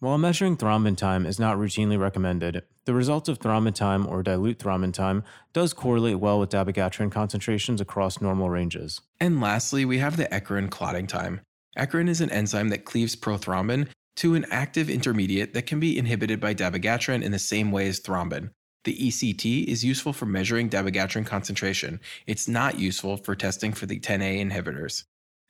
While 0.00 0.18
measuring 0.18 0.58
thrombin 0.58 0.98
time 0.98 1.24
is 1.24 1.40
not 1.40 1.56
routinely 1.56 1.98
recommended, 1.98 2.62
the 2.84 2.92
results 2.92 3.30
of 3.30 3.38
thrombin 3.38 3.74
time 3.74 4.06
or 4.06 4.22
dilute 4.22 4.58
thrombin 4.58 4.92
time 4.92 5.24
does 5.54 5.72
correlate 5.72 6.20
well 6.20 6.38
with 6.38 6.50
dabigatran 6.50 7.10
concentrations 7.10 7.80
across 7.80 8.20
normal 8.20 8.50
ranges. 8.50 9.00
And 9.18 9.40
lastly, 9.40 9.86
we 9.86 9.96
have 9.96 10.18
the 10.18 10.26
ecarin 10.26 10.70
clotting 10.70 11.06
time. 11.06 11.40
Ecarin 11.76 12.08
is 12.08 12.20
an 12.20 12.30
enzyme 12.30 12.70
that 12.70 12.84
cleaves 12.84 13.14
prothrombin 13.14 13.88
to 14.16 14.34
an 14.34 14.46
active 14.50 14.88
intermediate 14.88 15.52
that 15.52 15.66
can 15.66 15.78
be 15.78 15.98
inhibited 15.98 16.40
by 16.40 16.54
dabigatran 16.54 17.22
in 17.22 17.32
the 17.32 17.38
same 17.38 17.70
way 17.70 17.86
as 17.86 18.00
thrombin. 18.00 18.50
The 18.84 18.96
ECT 18.96 19.64
is 19.64 19.84
useful 19.84 20.12
for 20.12 20.26
measuring 20.26 20.70
dabigatran 20.70 21.26
concentration. 21.26 22.00
It's 22.26 22.48
not 22.48 22.78
useful 22.78 23.16
for 23.18 23.34
testing 23.34 23.72
for 23.72 23.84
the 23.84 24.00
10A 24.00 24.40
inhibitors. 24.40 25.04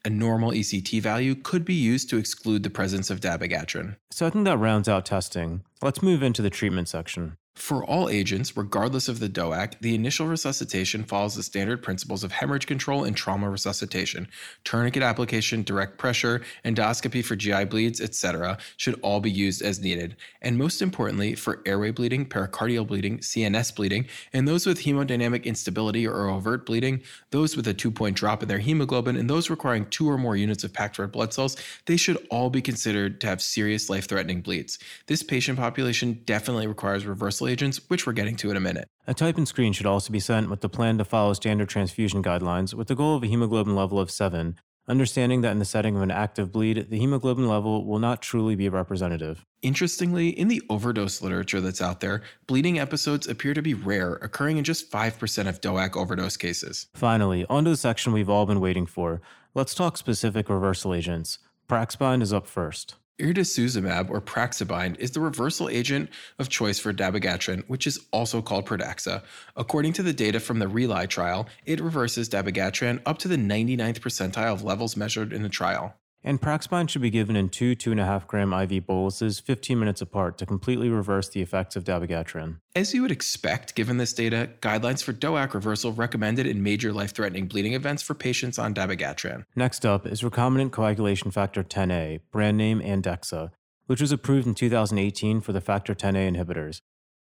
A 0.05 0.11
normal 0.11 0.53
ECT 0.53 1.01
value 1.01 1.35
could 1.35 1.65
be 1.65 1.75
used 1.75 2.09
to 2.11 2.17
exclude 2.17 2.63
the 2.63 2.71
presence 2.71 3.11
of 3.11 3.21
dabigatran. 3.21 3.97
So 4.11 4.27
I 4.27 4.31
think 4.31 4.47
that 4.47 4.59
rounds 4.59 4.89
out 4.89 5.05
testing. 5.05 5.63
Let's 5.83 6.03
move 6.03 6.23
into 6.23 6.43
the 6.43 6.51
treatment 6.51 6.89
section. 6.89 7.37
For 7.57 7.83
all 7.83 8.11
agents, 8.11 8.55
regardless 8.55 9.09
of 9.09 9.19
the 9.19 9.31
DOAC, 9.31 9.81
the 9.81 9.95
initial 9.95 10.27
resuscitation 10.27 11.05
follows 11.05 11.35
the 11.35 11.43
standard 11.43 11.83
principles 11.83 12.23
of 12.23 12.31
hemorrhage 12.31 12.67
control 12.67 13.03
and 13.03 13.17
trauma 13.17 13.49
resuscitation. 13.49 14.29
Tourniquet 14.65 15.03
application, 15.03 15.63
direct 15.63 15.97
pressure, 15.97 16.43
endoscopy 16.67 17.25
for 17.25 17.35
GI 17.35 17.65
bleeds, 17.65 17.99
etc., 17.99 18.59
should 18.77 19.01
all 19.01 19.21
be 19.21 19.31
used 19.31 19.63
as 19.63 19.81
needed. 19.81 20.17
And 20.43 20.59
most 20.59 20.83
importantly, 20.83 21.35
for 21.35 21.63
airway 21.65 21.93
bleeding, 21.93 22.27
pericardial 22.27 22.87
bleeding, 22.87 23.19
CNS 23.21 23.75
bleeding, 23.75 24.07
and 24.35 24.47
those 24.47 24.67
with 24.67 24.83
hemodynamic 24.83 25.45
instability 25.45 26.07
or 26.07 26.29
overt 26.29 26.67
bleeding, 26.67 27.03
those 27.31 27.57
with 27.57 27.67
a 27.67 27.75
two 27.75 27.91
point 27.91 28.17
drop 28.17 28.43
in 28.43 28.49
their 28.51 28.59
hemoglobin, 28.59 29.17
and 29.17 29.31
those 29.31 29.49
requiring 29.49 29.87
two 29.87 30.09
or 30.11 30.19
more 30.19 30.37
units 30.37 30.63
of 30.63 30.75
packed 30.75 30.99
red 30.99 31.11
blood 31.11 31.33
cells, 31.33 31.57
they 31.87 31.97
should 31.97 32.19
all 32.31 32.51
be 32.51 32.61
considered 32.61 33.19
to 33.23 33.27
have 33.27 33.41
serious 33.41 33.89
life 33.89 34.07
threatening 34.07 34.43
bleeds. 34.43 34.79
This 35.07 35.23
patient 35.23 35.59
population 35.59 36.21
definitely 36.27 36.67
requires 36.67 37.07
reversal 37.07 37.46
agents, 37.49 37.81
which 37.89 38.07
we're 38.07 38.13
getting 38.13 38.37
to 38.37 38.51
in 38.51 38.57
a 38.57 38.61
minute. 38.61 38.89
A 39.07 39.15
type 39.15 39.37
and 39.37 39.47
screen 39.47 39.73
should 39.73 39.87
also 39.87 40.13
be 40.13 40.21
sent 40.21 40.51
with 40.51 40.61
the 40.61 40.69
plan 40.69 40.99
to 40.99 41.05
follow 41.05 41.33
standard 41.33 41.69
transfusion 41.69 42.23
guidelines 42.23 42.75
with 42.75 42.89
the 42.89 42.95
goal 42.95 43.17
of 43.17 43.23
a 43.23 43.27
hemoglobin 43.27 43.75
level 43.75 44.01
of 44.01 44.11
7, 44.11 44.57
understanding 44.89 45.41
that 45.41 45.51
in 45.51 45.59
the 45.59 45.65
setting 45.65 45.97
of 45.97 46.03
an 46.03 46.11
active 46.11 46.53
bleed, 46.53 46.91
the 46.91 46.99
hemoglobin 46.99 47.49
level 47.49 47.85
will 47.85 47.99
not 47.99 48.23
truly 48.23 48.55
be 48.55 48.69
representative. 48.69 49.45
Interestingly, 49.63 50.29
in 50.29 50.49
the 50.49 50.63
overdose 50.71 51.23
literature 51.23 51.61
that's 51.61 51.83
out 51.83 52.01
there, 52.01 52.23
bleeding 52.47 52.79
episodes 52.79 53.27
appear 53.27 53.55
to 53.55 53.63
be 53.63 53.75
rare, 53.75 54.15
occurring 54.15 54.59
in 54.59 54.65
just 54.65 54.91
5% 54.91 55.49
of 55.49 55.61
DOAC 55.61 55.97
overdose 55.97 56.37
cases. 56.37 56.87
Finally, 56.95 57.45
onto 57.51 57.71
the 57.71 57.77
section 57.77 58.13
we've 58.13 58.31
all 58.31 58.47
been 58.47 58.61
waiting 58.61 58.87
for. 58.87 59.21
Let's 59.55 59.75
talk 59.75 59.97
specific 59.97 60.49
reversal 60.49 60.95
agents. 60.95 61.39
Praxbind 61.69 62.23
is 62.23 62.33
up 62.33 62.47
first. 62.47 62.95
Idarucizumab 63.19 64.11
or 64.11 64.21
Praxabind 64.21 64.99
is 64.99 65.13
the 65.13 65.21
reversal 65.21 65.69
agent 65.71 66.11
of 66.39 66.51
choice 66.51 66.79
for 66.79 66.93
dabigatran, 66.93 67.65
which 67.67 67.87
is 67.87 67.99
also 68.11 68.43
called 68.43 68.67
Pradaxa. 68.67 69.23
According 69.57 69.95
to 69.95 70.03
the 70.03 70.13
data 70.13 70.39
from 70.39 70.59
the 70.59 70.69
RELY 70.69 71.07
trial, 71.07 71.49
it 71.65 71.81
reverses 71.81 72.29
dabigatran 72.29 73.01
up 73.07 73.19
to 73.19 73.29
the 73.29 73.37
99th 73.37 74.01
percentile 74.01 74.53
of 74.53 74.63
levels 74.63 74.97
measured 74.97 75.33
in 75.33 75.43
the 75.43 75.49
trial 75.49 75.95
and 76.27 76.43
Praxbind 76.43 76.91
should 76.91 77.03
be 77.03 77.09
given 77.09 77.37
in 77.37 77.49
two 77.49 77.77
2.5 77.77 78.27
gram 78.27 78.53
IV 78.53 78.85
boluses 78.85 79.39
15 79.39 79.79
minutes 79.79 80.03
apart 80.03 80.37
to 80.39 80.45
completely 80.45 80.91
reverse 80.91 81.29
the 81.29 81.41
effects 81.41 81.77
of 81.77 81.85
dabigatran. 81.85 82.59
As 82.75 82.93
you 82.93 83.01
would 83.03 83.13
expect, 83.13 83.77
given 83.77 83.97
this 83.97 84.13
data, 84.13 84.51
guidelines 84.61 85.05
for 85.05 85.13
DOAC 85.13 85.55
reversal 85.55 85.93
recommended 85.93 86.45
in 86.45 86.65
major 86.65 86.93
life 86.93 87.15
threatening 87.15 87.47
bleeding 87.47 87.75
events 87.75 88.03
for 88.03 88.15
patients 88.15 88.59
on 88.59 88.75
dabigatran. 88.75 89.45
Next 89.55 89.87
up 89.87 90.05
is 90.05 90.23
recombinant 90.23 90.73
coagulation 90.73 91.31
factor 91.31 91.63
10A, 91.63 92.21
brand 92.33 92.59
name 92.59 92.81
Andexxa, 92.81 93.53
which 93.87 94.01
was 94.01 94.11
approved 94.11 94.49
in 94.49 94.55
2018 94.57 95.41
for 95.41 95.53
the 95.53 95.61
factor 95.61 95.95
10A 95.95 96.35
inhibitors. 96.35 96.81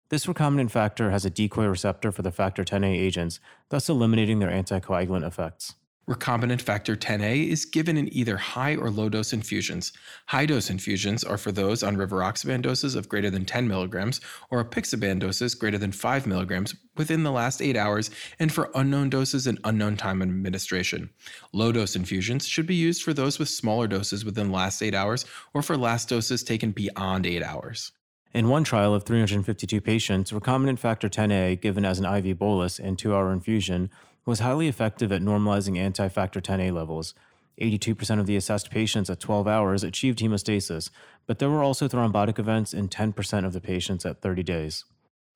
This 0.10 0.26
recombinant 0.26 0.72
factor 0.72 1.12
has 1.12 1.24
a 1.24 1.30
decoy 1.30 1.68
receptor 1.68 2.12
for 2.12 2.24
the 2.24 2.34
factor 2.34 2.66
10A 2.66 2.94
agents, 2.94 3.40
thus 3.70 3.88
eliminating 3.88 4.40
their 4.40 4.52
anticoagulant 4.52 5.26
effects. 5.26 5.76
Recombinant 6.12 6.60
factor 6.60 6.98
10A 6.98 7.48
is 7.48 7.64
given 7.64 7.96
in 7.96 8.14
either 8.14 8.36
high 8.36 8.76
or 8.76 8.90
low 8.90 9.08
dose 9.08 9.32
infusions. 9.32 9.94
High 10.26 10.46
dose 10.46 10.70
infusions 10.70 11.24
are 11.24 11.38
for 11.38 11.54
those 11.54 11.84
on 11.84 11.96
rivaroxaban 11.96 12.62
doses 12.62 12.96
of 12.96 13.08
greater 13.08 13.30
than 13.30 13.46
10 13.46 13.66
milligrams 13.66 14.20
or 14.50 14.62
apixaban 14.62 15.20
doses 15.20 15.56
greater 15.56 15.78
than 15.78 15.94
5 15.94 16.28
milligrams 16.28 16.76
within 16.98 17.24
the 17.24 17.32
last 17.32 17.62
8 17.62 17.78
hours 17.78 18.12
and 18.40 18.52
for 18.52 18.70
unknown 18.76 19.10
doses 19.10 19.48
and 19.48 19.58
unknown 19.64 19.96
time 19.96 20.22
of 20.22 20.28
administration. 20.28 21.10
Low 21.54 21.72
dose 21.72 21.96
infusions 21.96 22.46
should 22.46 22.68
be 22.68 22.76
used 22.76 23.04
for 23.04 23.14
those 23.14 23.40
with 23.40 23.48
smaller 23.48 23.88
doses 23.88 24.26
within 24.26 24.48
the 24.48 24.54
last 24.54 24.82
8 24.82 24.94
hours 24.94 25.24
or 25.54 25.62
for 25.62 25.78
last 25.78 26.10
doses 26.10 26.44
taken 26.44 26.72
beyond 26.72 27.26
8 27.26 27.42
hours. 27.42 27.94
In 28.34 28.48
one 28.48 28.64
trial 28.66 28.94
of 28.94 29.04
352 29.04 29.80
patients, 29.82 30.32
recombinant 30.32 30.80
factor 30.80 31.10
10A 31.10 31.60
given 31.62 31.84
as 31.84 32.00
an 32.00 32.06
IV 32.06 32.38
bolus 32.38 32.80
and 32.80 32.98
2 32.98 33.16
hour 33.16 33.32
infusion 33.32 33.90
was 34.26 34.40
highly 34.40 34.68
effective 34.68 35.12
at 35.12 35.22
normalizing 35.22 35.78
anti 35.78 36.08
factor 36.08 36.42
10A 36.42 36.74
levels. 36.74 37.14
82% 37.60 38.20
of 38.20 38.26
the 38.26 38.36
assessed 38.36 38.72
patients 38.72 39.10
at 39.10 39.20
12 39.20 39.48
hours 39.48 39.84
achieved 39.84 40.20
hemostasis, 40.20 40.90
but 41.28 41.40
there 41.40 41.50
were 41.50 41.64
also 41.64 41.88
thrombotic 41.88 42.40
events 42.40 42.74
in 42.74 42.90
10% 42.90 43.46
of 43.46 43.54
the 43.54 43.62
patients 43.62 44.06
at 44.06 44.22
30 44.22 44.44
days. 44.44 44.86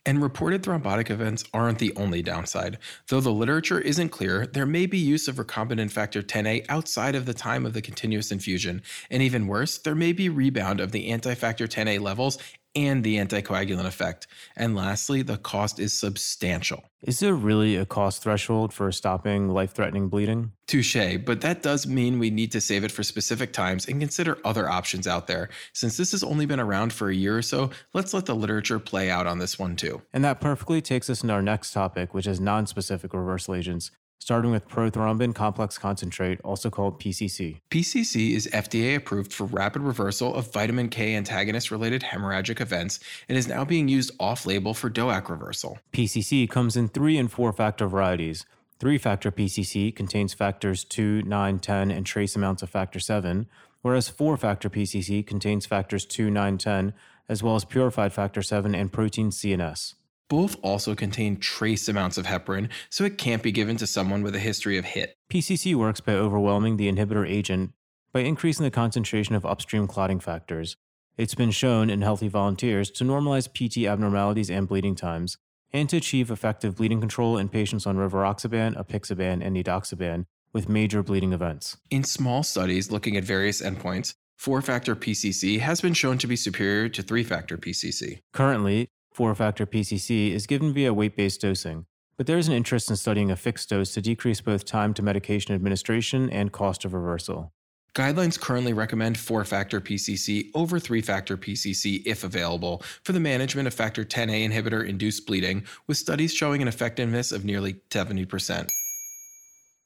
And 0.07 0.21
reported 0.21 0.61
thrombotic 0.61 1.09
events 1.09 1.43
aren't 1.51 1.79
the 1.79 1.95
only 1.95 2.21
downside. 2.21 2.77
Though 3.09 3.21
the 3.21 3.31
literature 3.31 3.79
isn't 3.79 4.09
clear, 4.09 4.45
there 4.45 4.67
may 4.67 4.85
be 4.85 4.99
use 4.99 5.27
of 5.27 5.37
recombinant 5.37 5.91
factor 5.91 6.21
10A 6.21 6.65
outside 6.69 7.15
of 7.15 7.25
the 7.25 7.33
time 7.33 7.65
of 7.65 7.73
the 7.73 7.81
continuous 7.81 8.31
infusion. 8.31 8.83
And 9.09 9.23
even 9.23 9.47
worse, 9.47 9.79
there 9.79 9.95
may 9.95 10.13
be 10.13 10.29
rebound 10.29 10.79
of 10.79 10.91
the 10.91 11.09
anti 11.09 11.33
factor 11.33 11.67
10A 11.67 11.99
levels 11.99 12.37
and 12.75 13.03
the 13.03 13.17
anticoagulant 13.17 13.85
effect. 13.85 14.27
And 14.55 14.75
lastly, 14.75 15.21
the 15.21 15.37
cost 15.37 15.79
is 15.79 15.93
substantial. 15.93 16.83
Is 17.03 17.19
there 17.19 17.35
really 17.35 17.75
a 17.75 17.85
cost 17.85 18.23
threshold 18.23 18.73
for 18.73 18.91
stopping 18.91 19.49
life 19.49 19.73
threatening 19.73 20.09
bleeding? 20.09 20.51
Touche, 20.65 21.17
but 21.23 21.41
that 21.41 21.61
does 21.61 21.85
mean 21.85 22.17
we 22.17 22.31
need 22.31 22.51
to 22.51 22.59
save 22.59 22.83
it 22.83 22.91
for 22.91 23.03
specific 23.03 23.53
times 23.53 23.87
and 23.87 23.99
consider 23.99 24.39
other 24.43 24.67
options 24.67 25.05
out 25.05 25.27
there. 25.27 25.49
Since 25.73 25.97
this 25.97 26.11
has 26.13 26.23
only 26.23 26.47
been 26.47 26.59
around 26.59 26.91
for 26.91 27.09
a 27.09 27.15
year 27.15 27.37
or 27.37 27.43
so, 27.43 27.69
let's 27.93 28.13
let 28.15 28.25
the 28.25 28.35
literature 28.35 28.79
play 28.79 29.11
out 29.11 29.27
on 29.27 29.37
this 29.37 29.59
one 29.59 29.75
too. 29.75 30.01
And 30.13 30.23
that 30.25 30.41
perfectly 30.41 30.81
takes 30.81 31.07
us 31.07 31.21
into 31.21 31.35
our 31.35 31.43
next 31.43 31.73
topic, 31.73 32.15
which 32.15 32.25
is 32.25 32.39
non 32.39 32.65
specific 32.65 33.13
reversal 33.13 33.53
agents, 33.53 33.91
starting 34.25 34.49
with 34.49 34.67
prothrombin 34.67 35.35
complex 35.35 35.77
concentrate, 35.77 36.41
also 36.41 36.67
called 36.67 36.99
PCC. 36.99 37.61
PCC 37.69 38.31
is 38.31 38.47
FDA 38.47 38.95
approved 38.95 39.31
for 39.31 39.43
rapid 39.43 39.83
reversal 39.83 40.33
of 40.33 40.51
vitamin 40.51 40.89
K 40.89 41.13
antagonist 41.13 41.69
related 41.69 42.01
hemorrhagic 42.01 42.59
events 42.59 42.99
and 43.29 43.37
is 43.37 43.47
now 43.47 43.63
being 43.63 43.87
used 43.87 44.09
off 44.19 44.47
label 44.47 44.73
for 44.73 44.89
DOAC 44.89 45.29
reversal. 45.29 45.77
PCC 45.93 46.49
comes 46.49 46.75
in 46.75 46.87
three 46.87 47.19
and 47.19 47.31
four 47.31 47.53
factor 47.53 47.87
varieties. 47.87 48.47
3 48.79 48.97
factor 48.97 49.31
PCC 49.31 49.95
contains 49.95 50.33
factors 50.33 50.83
2, 50.83 51.21
9, 51.21 51.59
10, 51.59 51.91
and 51.91 52.05
trace 52.05 52.35
amounts 52.35 52.61
of 52.61 52.69
factor 52.69 52.99
7, 52.99 53.47
whereas 53.83 54.09
4 54.09 54.37
factor 54.37 54.69
PCC 54.69 55.25
contains 55.25 55.65
factors 55.67 56.03
2, 56.05 56.29
9, 56.31 56.57
10, 56.57 56.93
as 57.29 57.41
well 57.41 57.55
as 57.55 57.63
purified 57.63 58.11
factor 58.11 58.41
7 58.41 58.73
and 58.75 58.91
protein 58.91 59.29
CNS. 59.29 59.93
Both 60.27 60.55
also 60.63 60.95
contain 60.95 61.37
trace 61.37 61.87
amounts 61.87 62.17
of 62.17 62.25
heparin, 62.25 62.69
so 62.89 63.03
it 63.03 63.17
can't 63.17 63.43
be 63.43 63.51
given 63.51 63.77
to 63.77 63.85
someone 63.85 64.23
with 64.23 64.35
a 64.35 64.39
history 64.39 64.77
of 64.77 64.85
HIT. 64.85 65.15
PCC 65.29 65.75
works 65.75 66.01
by 66.01 66.13
overwhelming 66.13 66.77
the 66.77 66.91
inhibitor 66.91 67.29
agent 67.29 67.73
by 68.11 68.21
increasing 68.21 68.63
the 68.63 68.71
concentration 68.71 69.35
of 69.35 69.45
upstream 69.45 69.87
clotting 69.87 70.19
factors. 70.19 70.77
It's 71.17 71.35
been 71.35 71.51
shown 71.51 71.89
in 71.89 72.01
healthy 72.01 72.27
volunteers 72.27 72.89
to 72.91 73.03
normalize 73.03 73.47
PT 73.47 73.85
abnormalities 73.85 74.49
and 74.49 74.67
bleeding 74.67 74.95
times, 74.95 75.37
and 75.71 75.89
to 75.89 75.97
achieve 75.97 76.31
effective 76.31 76.77
bleeding 76.77 76.99
control 76.99 77.37
in 77.37 77.49
patients 77.49 77.85
on 77.85 77.97
rivaroxaban, 77.97 78.75
apixaban, 78.75 79.45
and 79.45 79.55
edoxaban 79.55 80.25
with 80.53 80.69
major 80.69 81.03
bleeding 81.03 81.33
events. 81.33 81.77
In 81.91 82.03
small 82.03 82.41
studies 82.41 82.89
looking 82.89 83.15
at 83.17 83.23
various 83.23 83.61
endpoints, 83.61 84.13
4 84.37 84.61
factor 84.61 84.95
PCC 84.95 85.59
has 85.59 85.81
been 85.81 85.93
shown 85.93 86.17
to 86.17 86.27
be 86.27 86.35
superior 86.35 86.89
to 86.89 87.01
3 87.01 87.23
factor 87.23 87.57
PCC. 87.57 88.19
Currently, 88.33 88.89
4 89.15 89.33
factor 89.33 89.65
PCC 89.65 90.33
is 90.33 90.45
given 90.45 90.73
via 90.73 90.93
weight 90.93 91.15
based 91.15 91.39
dosing, 91.39 91.85
but 92.17 92.27
there 92.27 92.37
is 92.37 92.49
an 92.49 92.53
interest 92.53 92.89
in 92.89 92.97
studying 92.97 93.31
a 93.31 93.37
fixed 93.37 93.69
dose 93.69 93.93
to 93.93 94.01
decrease 94.01 94.41
both 94.41 94.65
time 94.65 94.93
to 94.93 95.01
medication 95.01 95.55
administration 95.55 96.29
and 96.31 96.51
cost 96.51 96.83
of 96.83 96.93
reversal. 96.93 97.53
Guidelines 97.93 98.37
currently 98.37 98.73
recommend 98.73 99.17
4 99.17 99.45
factor 99.45 99.79
PCC 99.79 100.49
over 100.53 100.79
3 100.79 101.01
factor 101.01 101.37
PCC 101.37 102.01
if 102.05 102.25
available 102.25 102.83
for 103.03 103.13
the 103.13 103.21
management 103.21 103.69
of 103.69 103.73
factor 103.73 104.03
10A 104.03 104.49
inhibitor 104.49 104.85
induced 104.85 105.25
bleeding, 105.25 105.63
with 105.87 105.95
studies 105.95 106.33
showing 106.33 106.61
an 106.61 106.67
effectiveness 106.67 107.31
of 107.31 107.45
nearly 107.45 107.75
70%. 107.91 108.67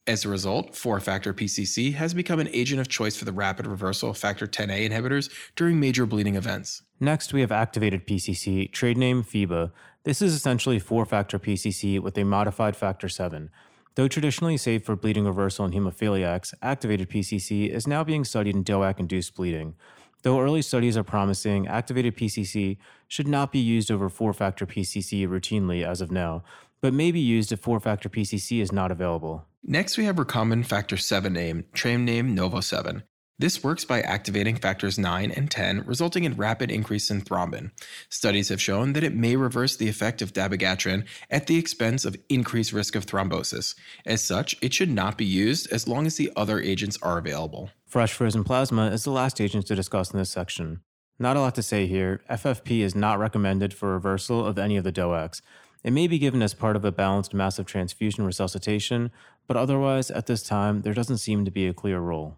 As 0.09 0.25
a 0.25 0.29
result, 0.29 0.75
4 0.75 0.99
factor 1.01 1.35
PCC 1.35 1.93
has 1.93 2.15
become 2.15 2.39
an 2.39 2.49
agent 2.51 2.81
of 2.81 2.87
choice 2.87 3.15
for 3.15 3.25
the 3.25 3.31
rapid 3.31 3.67
reversal 3.67 4.09
of 4.09 4.17
factor 4.17 4.47
10A 4.47 4.89
inhibitors 4.89 5.29
during 5.55 5.79
major 5.79 6.07
bleeding 6.07 6.35
events. 6.35 6.81
Next, 6.99 7.31
we 7.31 7.41
have 7.41 7.51
activated 7.51 8.07
PCC, 8.07 8.71
trade 8.71 8.97
name 8.97 9.23
FEIBA. 9.23 9.71
This 10.05 10.23
is 10.23 10.33
essentially 10.33 10.79
4 10.79 11.05
factor 11.05 11.37
PCC 11.37 11.99
with 11.99 12.17
a 12.17 12.23
modified 12.23 12.75
factor 12.75 13.07
7. 13.07 13.51
Though 13.93 14.07
traditionally 14.07 14.57
safe 14.57 14.83
for 14.83 14.95
bleeding 14.95 15.25
reversal 15.25 15.65
in 15.65 15.73
hemophiliacs, 15.73 16.55
activated 16.59 17.07
PCC 17.07 17.69
is 17.69 17.85
now 17.85 18.03
being 18.03 18.25
studied 18.25 18.55
in 18.55 18.63
DOAC 18.63 18.99
induced 18.99 19.35
bleeding. 19.35 19.75
Though 20.23 20.41
early 20.41 20.63
studies 20.63 20.97
are 20.97 21.03
promising, 21.03 21.67
activated 21.67 22.17
PCC 22.17 22.79
should 23.07 23.27
not 23.27 23.51
be 23.51 23.59
used 23.59 23.91
over 23.91 24.09
4 24.09 24.33
factor 24.33 24.65
PCC 24.65 25.27
routinely 25.27 25.85
as 25.85 26.01
of 26.01 26.09
now, 26.09 26.43
but 26.81 26.95
may 26.95 27.11
be 27.11 27.19
used 27.19 27.51
if 27.51 27.59
4 27.59 27.79
factor 27.79 28.09
PCC 28.09 28.59
is 28.59 28.71
not 28.71 28.89
available. 28.89 29.45
Next, 29.63 29.97
we 29.97 30.05
have 30.05 30.15
recombinant 30.15 30.65
factor 30.65 30.97
7 30.97 31.33
name, 31.33 31.65
trade 31.73 31.97
name 31.97 32.35
NovoSeven. 32.35 33.03
This 33.39 33.63
works 33.63 33.85
by 33.85 34.01
activating 34.01 34.57
factors 34.57 34.99
9 34.99 35.31
and 35.31 35.49
10, 35.49 35.85
resulting 35.85 36.25
in 36.25 36.35
rapid 36.35 36.69
increase 36.69 37.09
in 37.09 37.21
thrombin. 37.21 37.71
Studies 38.09 38.49
have 38.49 38.61
shown 38.61 38.91
that 38.93 39.03
it 39.03 39.15
may 39.15 39.37
reverse 39.37 39.77
the 39.77 39.87
effect 39.87 40.21
of 40.21 40.33
dabigatran 40.33 41.05
at 41.29 41.47
the 41.47 41.57
expense 41.57 42.03
of 42.03 42.17
increased 42.27 42.73
risk 42.73 42.95
of 42.95 43.05
thrombosis. 43.05 43.75
As 44.05 44.21
such, 44.21 44.57
it 44.61 44.73
should 44.73 44.89
not 44.89 45.17
be 45.17 45.23
used 45.23 45.71
as 45.71 45.87
long 45.87 46.05
as 46.05 46.17
the 46.17 46.31
other 46.35 46.59
agents 46.59 46.97
are 47.01 47.17
available. 47.17 47.69
Fresh 47.87 48.13
frozen 48.13 48.43
plasma 48.43 48.87
is 48.87 49.05
the 49.05 49.11
last 49.11 49.39
agent 49.39 49.67
to 49.67 49.75
discuss 49.75 50.11
in 50.11 50.19
this 50.19 50.29
section. 50.29 50.81
Not 51.17 51.37
a 51.37 51.41
lot 51.41 51.55
to 51.55 51.63
say 51.63 51.87
here. 51.87 52.21
FFP 52.29 52.79
is 52.79 52.95
not 52.95 53.19
recommended 53.19 53.73
for 53.73 53.93
reversal 53.93 54.45
of 54.45 54.57
any 54.57 54.75
of 54.75 54.83
the 54.83 54.91
DOACs. 54.91 55.41
It 55.83 55.91
may 55.91 56.07
be 56.07 56.19
given 56.19 56.41
as 56.41 56.53
part 56.53 56.75
of 56.75 56.83
a 56.83 56.91
balanced 56.91 57.33
massive 57.33 57.65
transfusion 57.65 58.25
resuscitation, 58.25 59.11
but 59.47 59.55
otherwise, 59.55 60.11
at 60.11 60.25
this 60.25 60.43
time, 60.43 60.81
there 60.81 60.93
doesn't 60.93 61.19
seem 61.19 61.45
to 61.45 61.51
be 61.51 61.67
a 61.67 61.73
clear 61.73 61.99
role. 61.99 62.37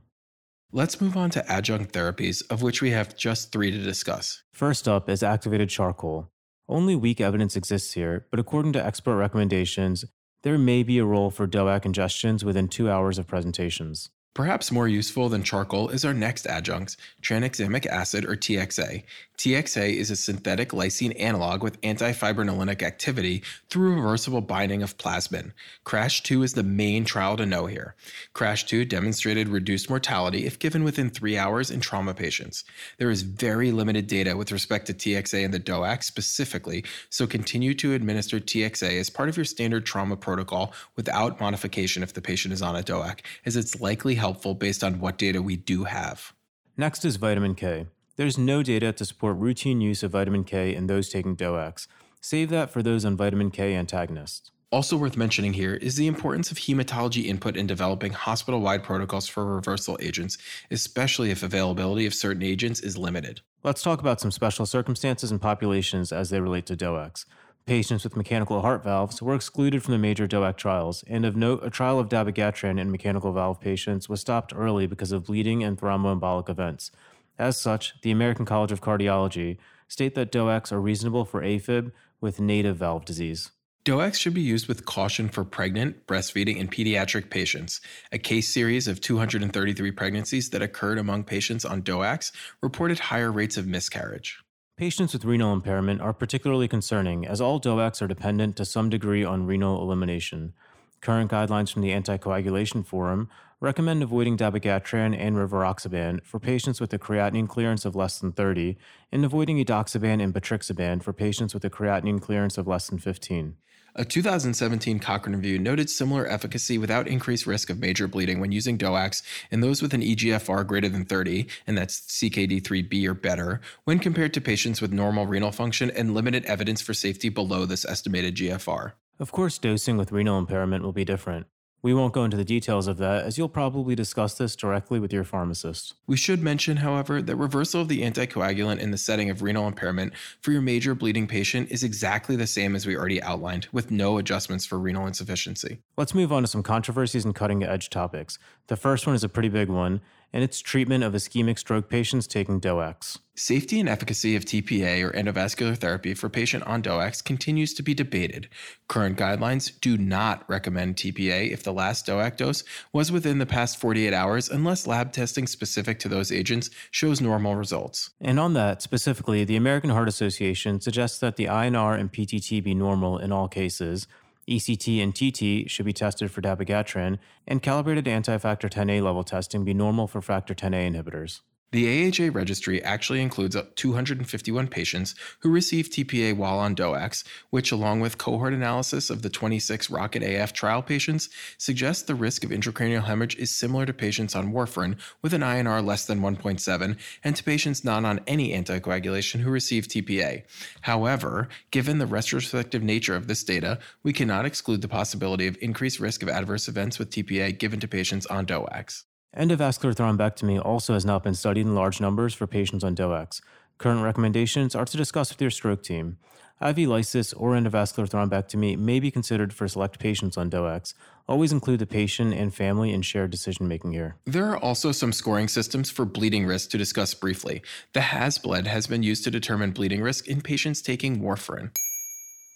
Let's 0.72 1.02
move 1.02 1.18
on 1.18 1.32
to 1.32 1.52
adjunct 1.52 1.92
therapies, 1.92 2.44
of 2.50 2.62
which 2.62 2.82
we 2.82 2.92
have 2.92 3.18
just 3.18 3.52
three 3.52 3.72
to 3.72 3.78
discuss. 3.78 4.44
First 4.54 4.88
up 4.88 5.10
is 5.10 5.24
activated 5.24 5.70
charcoal. 5.70 6.30
Only 6.70 6.96
weak 6.96 7.20
evidence 7.20 7.58
exists 7.58 7.94
here, 7.94 8.28
but 8.32 8.40
according 8.40 8.74
to 8.74 8.86
expert 8.86 9.18
recommendations, 9.18 10.06
there 10.44 10.58
may 10.58 10.84
be 10.84 10.98
a 11.00 11.06
role 11.06 11.30
for 11.30 11.48
DOAC 11.48 11.82
ingestions 11.82 12.44
within 12.44 12.68
two 12.68 12.90
hours 12.90 13.18
of 13.18 13.28
presentations. 13.28 14.10
Perhaps 14.34 14.72
more 14.72 14.88
useful 14.88 15.28
than 15.28 15.44
charcoal 15.44 15.90
is 15.90 16.06
our 16.06 16.14
next 16.14 16.48
adjunct, 16.48 16.96
tranexamic 17.22 17.86
acid 17.86 18.24
or 18.24 18.38
TXA. 18.38 19.04
TXA 19.38 19.96
is 19.96 20.12
a 20.12 20.16
synthetic 20.16 20.70
lysine 20.70 21.20
analog 21.20 21.64
with 21.64 21.82
antifibrinolytic 21.82 22.82
activity 22.82 23.44
through 23.70 23.96
reversible 23.96 24.40
binding 24.40 24.84
of 24.84 24.98
plasmin. 24.98 25.52
CRASH 25.84 26.22
2 26.22 26.44
is 26.44 26.54
the 26.54 26.64
main 26.64 27.04
trial 27.04 27.36
to 27.36 27.46
know 27.46 27.66
here. 27.66 27.96
CRASH 28.34 28.68
2 28.68 28.86
demonstrated 28.86 29.50
reduced 29.50 29.90
mortality 29.90 30.46
if 30.46 30.60
given 30.60 30.84
within 30.84 31.10
three 31.10 31.38
hours 31.38 31.72
in 31.72 31.82
trauma 31.82 32.14
patients. 32.14 32.64
There 33.00 33.10
is 33.10 33.24
very 33.24 33.72
limited 33.72 34.08
data 34.08 34.38
with 34.38 34.52
respect 34.52 34.86
to 34.88 34.94
TXA 34.94 35.44
and 35.44 35.54
the 35.54 35.60
DOAC 35.60 36.04
specifically, 36.04 36.86
so 37.10 37.26
continue 37.26 37.74
to 37.74 37.96
administer 37.96 38.40
TXA 38.40 39.00
as 39.00 39.10
part 39.10 39.28
of 39.28 39.36
your 39.36 39.46
standard 39.46 39.86
trauma 39.86 40.16
protocol 40.16 40.72
without 40.96 41.42
modification 41.42 42.04
if 42.04 42.14
the 42.14 42.22
patient 42.22 42.54
is 42.54 42.62
on 42.62 42.76
a 42.76 42.84
DOAC, 42.84 43.22
as 43.46 43.58
it's 43.58 43.82
likely 43.82 44.14
helpful 44.22 44.54
based 44.54 44.84
on 44.84 45.00
what 45.00 45.18
data 45.18 45.42
we 45.42 45.56
do 45.56 45.86
have. 45.86 46.34
Next 46.78 47.04
is 47.04 47.18
vitamin 47.18 47.56
K. 47.56 47.88
There's 48.16 48.38
no 48.38 48.62
data 48.62 48.94
to 48.94 49.06
support 49.06 49.38
routine 49.38 49.82
use 49.82 50.04
of 50.04 50.12
vitamin 50.12 50.44
K 50.44 50.76
in 50.76 50.88
those 50.88 51.10
taking 51.10 51.36
DOACs. 51.36 51.88
Save 52.22 52.50
that 52.52 52.70
for 52.70 52.84
those 52.84 53.04
on 53.04 53.18
vitamin 53.18 53.50
K 53.50 53.76
antagonists. 53.76 54.52
Also 54.72 54.96
worth 54.96 55.18
mentioning 55.18 55.54
here 55.54 55.74
is 55.74 55.96
the 55.96 56.08
importance 56.08 56.52
of 56.52 56.58
hematology 56.58 57.26
input 57.26 57.58
in 57.58 57.68
developing 57.68 58.14
hospital 58.14 58.62
wide 58.62 58.84
protocols 58.84 59.28
for 59.28 59.44
reversal 59.44 59.98
agents, 60.00 60.38
especially 60.70 61.30
if 61.32 61.44
availability 61.44 62.06
of 62.06 62.14
certain 62.14 62.44
agents 62.44 62.80
is 62.80 62.98
limited. 62.98 63.42
Let's 63.64 63.84
talk 63.84 64.00
about 64.00 64.22
some 64.22 64.32
special 64.32 64.66
circumstances 64.66 65.30
and 65.30 65.42
populations 65.42 66.14
as 66.14 66.30
they 66.30 66.40
relate 66.40 66.68
to 66.68 66.78
DOACs. 66.78 67.26
Patients 67.66 68.04
with 68.04 68.18
mechanical 68.18 68.62
heart 68.62 68.84
valves 68.84 69.22
were 69.22 69.36
excluded 69.36 69.84
from 69.84 69.92
the 69.92 70.00
major 70.00 70.28
DOAC 70.28 70.58
trials, 70.58 71.04
and 71.08 71.26
of 71.26 71.36
note, 71.36 71.64
a 71.64 71.70
trial 71.70 72.00
of 72.00 72.10
dabigatran 72.10 72.80
in 72.80 72.92
mechanical 72.92 73.32
valve 73.32 73.62
patients 73.62 74.10
was 74.10 74.20
stopped 74.20 74.52
early 74.56 74.88
because 74.88 75.12
of 75.12 75.26
bleeding 75.26 75.64
and 75.64 75.78
thromboembolic 75.78 76.50
events. 76.50 76.92
As 77.38 77.58
such, 77.58 78.02
the 78.02 78.12
American 78.12 78.46
College 78.46 78.72
of 78.72 78.82
Cardiology 78.82 79.58
state 79.88 80.16
that 80.16 80.32
DOACs 80.32 80.72
are 80.72 80.82
reasonable 80.82 81.24
for 81.24 81.42
AFib 81.42 81.92
with 82.20 82.40
native 82.40 82.78
valve 82.78 83.06
disease. 83.06 83.52
DOACs 83.86 84.16
should 84.16 84.34
be 84.34 84.42
used 84.42 84.68
with 84.68 84.86
caution 84.86 85.28
for 85.28 85.44
pregnant, 85.44 86.06
breastfeeding, 86.06 86.60
and 86.60 86.72
pediatric 86.72 87.30
patients. 87.30 87.82
A 88.12 88.20
case 88.20 88.48
series 88.48 88.88
of 88.88 89.02
233 89.02 89.92
pregnancies 89.92 90.50
that 90.52 90.62
occurred 90.62 91.00
among 91.00 91.24
patients 91.24 91.66
on 91.66 91.82
DOACs 91.82 92.32
reported 92.62 93.00
higher 93.00 93.32
rates 93.32 93.58
of 93.58 93.66
miscarriage. 93.66 94.40
Patients 94.82 95.14
with 95.14 95.26
renal 95.26 95.54
impairment 95.54 96.02
are 96.02 96.12
particularly 96.12 96.68
concerning 96.68 97.28
as 97.28 97.40
all 97.40 97.62
DOACs 97.62 98.02
are 98.02 98.08
dependent 98.08 98.56
to 98.56 98.66
some 98.66 98.90
degree 98.90 99.24
on 99.24 99.46
renal 99.46 99.80
elimination. 99.80 100.54
Current 101.02 101.30
guidelines 101.30 101.72
from 101.72 101.84
the 101.84 101.92
Anticoagulation 101.92 102.84
Forum 102.84 103.30
recommend 103.60 104.02
avoiding 104.02 104.38
dabigatran 104.38 105.16
and 105.16 105.36
rivaroxaban 105.36 106.26
for 106.26 106.40
patients 106.40 106.82
with 106.82 106.92
a 106.94 106.98
creatinine 106.98 107.48
clearance 107.48 107.86
of 107.86 107.96
less 107.96 108.18
than 108.18 108.32
30 108.32 108.76
and 109.12 109.24
avoiding 109.24 109.64
edoxaban 109.64 110.20
and 110.20 110.34
betrixaban 110.34 111.04
for 111.04 111.14
patients 111.14 111.54
with 111.54 111.64
a 111.64 111.70
creatinine 111.70 112.20
clearance 112.20 112.58
of 112.58 112.66
less 112.66 112.88
than 112.88 112.98
15. 112.98 113.58
A 113.94 114.06
2017 114.06 115.00
Cochrane 115.00 115.36
review 115.36 115.60
noted 115.60 115.90
similar 115.90 116.26
efficacy 116.26 116.78
without 116.78 117.10
increased 117.10 117.46
risk 117.46 117.70
of 117.70 117.80
major 117.80 118.08
bleeding 118.08 118.40
when 118.40 118.54
using 118.54 118.78
DOACs 118.78 119.22
in 119.52 119.60
those 119.60 119.82
with 119.82 119.94
an 119.94 120.02
EGFR 120.02 120.66
greater 120.66 120.88
than 120.88 121.04
30, 121.04 121.46
and 121.68 121.78
that's 121.78 122.00
CKD3B 122.00 123.06
or 123.06 123.14
better, 123.14 123.60
when 123.84 124.00
compared 124.00 124.34
to 124.34 124.40
patients 124.40 124.80
with 124.80 124.94
normal 124.94 125.26
renal 125.26 125.52
function 125.52 125.92
and 125.92 126.14
limited 126.14 126.46
evidence 126.46 126.82
for 126.82 126.94
safety 126.94 127.28
below 127.28 127.66
this 127.66 127.84
estimated 127.84 128.36
GFR. 128.36 128.94
Of 129.20 129.34
course, 129.34 129.58
dosing 129.58 129.98
with 129.98 130.14
renal 130.14 130.40
impairment 130.40 130.86
will 130.86 130.94
be 130.94 131.04
different. 131.04 131.48
We 131.84 131.96
won't 131.96 132.14
go 132.14 132.24
into 132.24 132.38
the 132.38 132.46
details 132.46 132.88
of 132.88 132.98
that, 132.98 133.26
as 133.26 133.40
you'll 133.40 133.50
probably 133.50 133.96
discuss 133.96 134.36
this 134.36 134.56
directly 134.56 135.00
with 135.00 135.12
your 135.12 135.24
pharmacist. 135.24 135.96
We 136.06 136.16
should 136.16 136.44
mention, 136.44 136.78
however, 136.78 137.24
that 137.24 137.36
reversal 137.36 137.82
of 137.82 137.88
the 137.88 138.04
anticoagulant 138.04 138.80
in 138.80 138.92
the 138.92 139.00
setting 139.00 139.32
of 139.32 139.42
renal 139.42 139.68
impairment 139.68 140.14
for 140.42 140.52
your 140.52 140.62
major 140.62 140.94
bleeding 140.94 141.26
patient 141.26 141.72
is 141.72 141.84
exactly 141.84 142.36
the 142.36 142.46
same 142.46 142.76
as 142.76 142.86
we 142.86 142.96
already 142.96 143.22
outlined, 143.24 143.68
with 143.72 143.90
no 143.90 144.20
adjustments 144.20 144.64
for 144.64 144.78
renal 144.78 145.08
insufficiency. 145.08 145.80
Let's 145.98 146.14
move 146.14 146.32
on 146.32 146.44
to 146.44 146.48
some 146.48 146.62
controversies 146.62 147.26
and 147.26 147.34
cutting 147.34 147.64
edge 147.64 147.90
topics. 147.90 148.38
The 148.68 148.78
first 148.78 149.08
one 149.08 149.16
is 149.16 149.24
a 149.24 149.30
pretty 149.30 149.50
big 149.50 149.70
one, 149.70 150.02
and 150.34 150.44
it's 150.44 150.60
treatment 150.60 151.04
of 151.04 151.14
ischemic 151.14 151.60
stroke 151.60 151.90
patients 151.90 152.28
taking 152.28 152.62
DOACs. 152.62 153.20
Safety 153.34 153.80
and 153.80 153.90
efficacy 153.90 154.36
of 154.36 154.46
TPA 154.46 155.04
or 155.04 155.12
endovascular 155.12 155.76
therapy 155.76 156.14
for 156.14 156.30
patient 156.30 156.64
on 156.68 156.84
DOACs 156.84 157.24
continues 157.24 157.74
to 157.74 157.82
be 157.82 157.94
debated. 157.94 158.50
Current 158.88 159.18
guidelines 159.18 159.72
do 159.80 159.98
not 159.98 160.48
recommend 160.50 160.98
TPA 160.98 161.50
if 161.50 161.64
the 161.64 161.72
last 161.72 162.06
DOAC 162.06 162.38
dose 162.38 162.64
was 162.92 163.12
within 163.12 163.40
the 163.40 163.46
past 163.46 163.80
48 163.80 164.14
hours 164.14 164.50
unless 164.50 164.86
lab 164.86 165.12
testing 165.14 165.48
specific 165.48 165.98
to 166.00 166.10
those 166.10 166.32
agents 166.32 166.70
shows 166.92 167.22
normal 167.22 167.56
results. 167.56 168.12
And 168.20 168.40
on 168.40 168.54
that, 168.54 168.82
specifically, 168.82 169.44
the 169.44 169.56
American 169.56 169.90
Heart 169.90 170.10
Association 170.10 170.82
suggests 170.82 171.18
that 171.20 171.38
the 171.38 171.46
INR 171.46 171.98
and 171.98 172.12
PTT 172.12 172.62
be 172.64 172.76
normal 172.76 173.18
in 173.18 173.32
all 173.32 173.48
cases, 173.48 174.08
ECT 174.50 175.02
and 175.02 175.16
TT 175.16 175.70
should 175.70 175.86
be 175.86 175.94
tested 175.94 176.32
for 176.32 176.42
dabigatran, 176.42 177.20
and 177.48 177.62
calibrated 177.62 178.08
anti-factor 178.08 178.68
10A 178.68 179.02
level 179.02 179.24
testing 179.24 179.64
be 179.64 179.74
normal 179.74 180.08
for 180.08 180.22
factor 180.22 180.54
10A 180.54 180.92
inhibitors. 180.92 181.42
The 181.72 182.10
AHA 182.10 182.32
registry 182.34 182.84
actually 182.84 183.22
includes 183.22 183.56
251 183.76 184.68
patients 184.68 185.16
who 185.40 185.50
received 185.50 185.94
TPA 185.94 186.36
while 186.36 186.60
on 186.60 186.76
DOACs, 186.76 187.24
which, 187.50 187.72
along 187.72 188.02
with 188.02 188.18
cohort 188.18 188.54
analysis 188.54 189.10
of 189.10 189.22
the 189.22 189.30
26 189.30 189.90
Rocket 189.90 190.22
AF 190.22 190.52
trial 190.52 190.82
patients, 190.82 191.30
suggests 191.58 192.04
the 192.04 192.14
risk 192.14 192.44
of 192.44 192.50
intracranial 192.50 193.06
hemorrhage 193.06 193.38
is 193.38 193.52
similar 193.52 193.86
to 193.86 193.94
patients 193.94 194.36
on 194.36 194.52
warfarin 194.52 194.98
with 195.22 195.34
an 195.34 195.44
INR 195.44 195.82
less 195.86 196.06
than 196.06 196.20
1.7 196.20 196.98
and 197.24 197.36
to 197.38 197.44
patients 197.44 197.86
not 197.86 198.04
on 198.04 198.20
any 198.28 198.52
anticoagulation 198.52 199.40
who 199.40 199.50
received 199.50 199.92
TPA. 199.92 200.44
However, 200.82 201.48
given 201.72 202.00
the 202.00 202.06
retrospective 202.06 202.84
nature 202.84 203.16
of 203.16 203.28
this 203.28 203.46
data, 203.46 203.80
we 204.04 204.12
cannot 204.12 204.46
exclude 204.46 204.82
the 204.82 204.90
possibility 204.90 205.48
of 205.48 205.58
increased 205.62 206.02
risk 206.02 206.22
of 206.22 206.28
adverse 206.28 206.68
events 206.68 207.00
with 207.00 207.12
TPA 207.12 207.58
given 207.58 207.80
to 207.80 207.88
patients 207.88 208.26
on 208.26 208.46
DOACs. 208.46 209.04
Endovascular 209.38 209.96
thrombectomy 209.96 210.64
also 210.64 210.94
has 210.94 211.06
not 211.06 211.24
been 211.24 211.36
studied 211.36 211.62
in 211.62 211.74
large 211.74 212.02
numbers 212.02 212.34
for 212.34 212.48
patients 212.48 212.84
on 212.84 212.96
DOACs. 212.96 213.40
Current 213.78 214.04
recommendations 214.04 214.76
are 214.76 214.84
to 214.84 214.98
discuss 214.98 215.32
with 215.32 215.40
your 215.40 215.50
stroke 215.50 215.84
team. 215.84 216.18
IV 216.62 216.80
lysis 216.80 217.32
or 217.34 217.54
endovascular 217.54 218.10
thrombectomy 218.10 218.78
may 218.78 219.00
be 219.00 219.10
considered 219.10 219.54
for 219.54 219.70
select 219.70 220.00
patients 220.00 220.38
on 220.38 220.50
DOACs. 220.52 220.94
Always 221.30 221.54
include 221.54 221.80
the 221.80 221.88
patient 221.88 222.34
and 222.34 222.54
family 222.54 222.92
in 222.94 223.04
shared 223.04 223.32
decision 223.32 223.70
making 223.70 223.94
here. 223.94 224.18
There 224.26 224.50
are 224.50 224.58
also 224.58 224.92
some 224.92 225.14
scoring 225.14 225.48
systems 225.48 225.90
for 225.90 226.04
bleeding 226.04 226.46
risk 226.46 226.70
to 226.72 226.78
discuss 226.78 227.14
briefly. 227.14 227.62
The 227.94 228.02
HAS-BLED 228.02 228.68
has 228.68 228.86
been 228.86 229.02
used 229.02 229.24
to 229.24 229.32
determine 229.32 229.72
bleeding 229.72 230.02
risk 230.02 230.28
in 230.28 230.42
patients 230.42 230.82
taking 230.82 231.22
warfarin. 231.22 231.72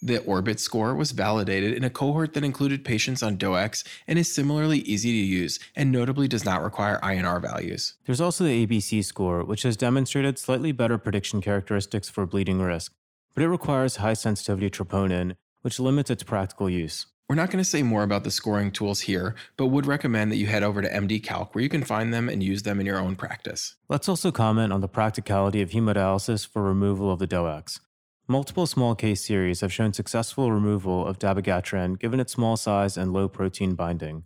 The 0.06 0.18
Orbit 0.18 0.60
score 0.60 0.94
was 0.94 1.10
validated 1.10 1.74
in 1.74 1.82
a 1.82 1.90
cohort 1.90 2.34
that 2.34 2.44
included 2.44 2.84
patients 2.84 3.24
on 3.24 3.36
DOACs 3.36 3.82
and 4.06 4.20
is 4.20 4.32
similarly 4.32 4.78
easy 4.78 5.10
to 5.10 5.26
use 5.26 5.58
and 5.74 5.90
notably 5.90 6.28
does 6.28 6.44
not 6.44 6.62
require 6.62 7.00
INR 7.02 7.42
values. 7.42 7.94
There's 8.04 8.20
also 8.20 8.44
the 8.44 8.64
ABC 8.64 9.04
score, 9.04 9.42
which 9.42 9.64
has 9.64 9.76
demonstrated 9.76 10.38
slightly 10.38 10.70
better 10.70 10.96
prediction 10.96 11.40
characteristics 11.40 12.08
for 12.08 12.24
bleeding 12.24 12.62
risk, 12.62 12.92
but 13.34 13.42
it 13.42 13.48
requires 13.48 13.96
high 13.96 14.12
sensitivity 14.12 14.70
troponin, 14.70 15.34
which 15.62 15.80
limits 15.80 16.08
its 16.08 16.22
practical 16.22 16.70
use. 16.70 17.06
We're 17.28 17.34
not 17.34 17.50
going 17.50 17.64
to 17.64 17.68
say 17.68 17.82
more 17.82 18.04
about 18.04 18.22
the 18.22 18.30
scoring 18.30 18.70
tools 18.70 19.00
here, 19.00 19.34
but 19.56 19.66
would 19.66 19.86
recommend 19.86 20.30
that 20.30 20.36
you 20.36 20.46
head 20.46 20.62
over 20.62 20.82
to 20.82 20.88
MD 20.88 21.20
Calc 21.20 21.52
where 21.52 21.62
you 21.62 21.68
can 21.68 21.82
find 21.82 22.14
them 22.14 22.28
and 22.28 22.44
use 22.44 22.62
them 22.62 22.78
in 22.78 22.86
your 22.86 23.00
own 23.00 23.16
practice. 23.16 23.74
Let's 23.88 24.08
also 24.08 24.30
comment 24.30 24.72
on 24.72 24.82
the 24.82 24.86
practicality 24.86 25.62
of 25.62 25.70
hemodialysis 25.70 26.46
for 26.46 26.62
removal 26.62 27.10
of 27.10 27.18
the 27.18 27.26
DOACs. 27.26 27.80
Multiple 28.28 28.66
small 28.66 28.96
case 28.96 29.24
series 29.24 29.60
have 29.60 29.72
shown 29.72 29.92
successful 29.92 30.50
removal 30.50 31.06
of 31.06 31.20
dabigatran 31.20 31.96
given 31.96 32.18
its 32.18 32.32
small 32.32 32.56
size 32.56 32.96
and 32.96 33.12
low 33.12 33.28
protein 33.28 33.76
binding. 33.76 34.24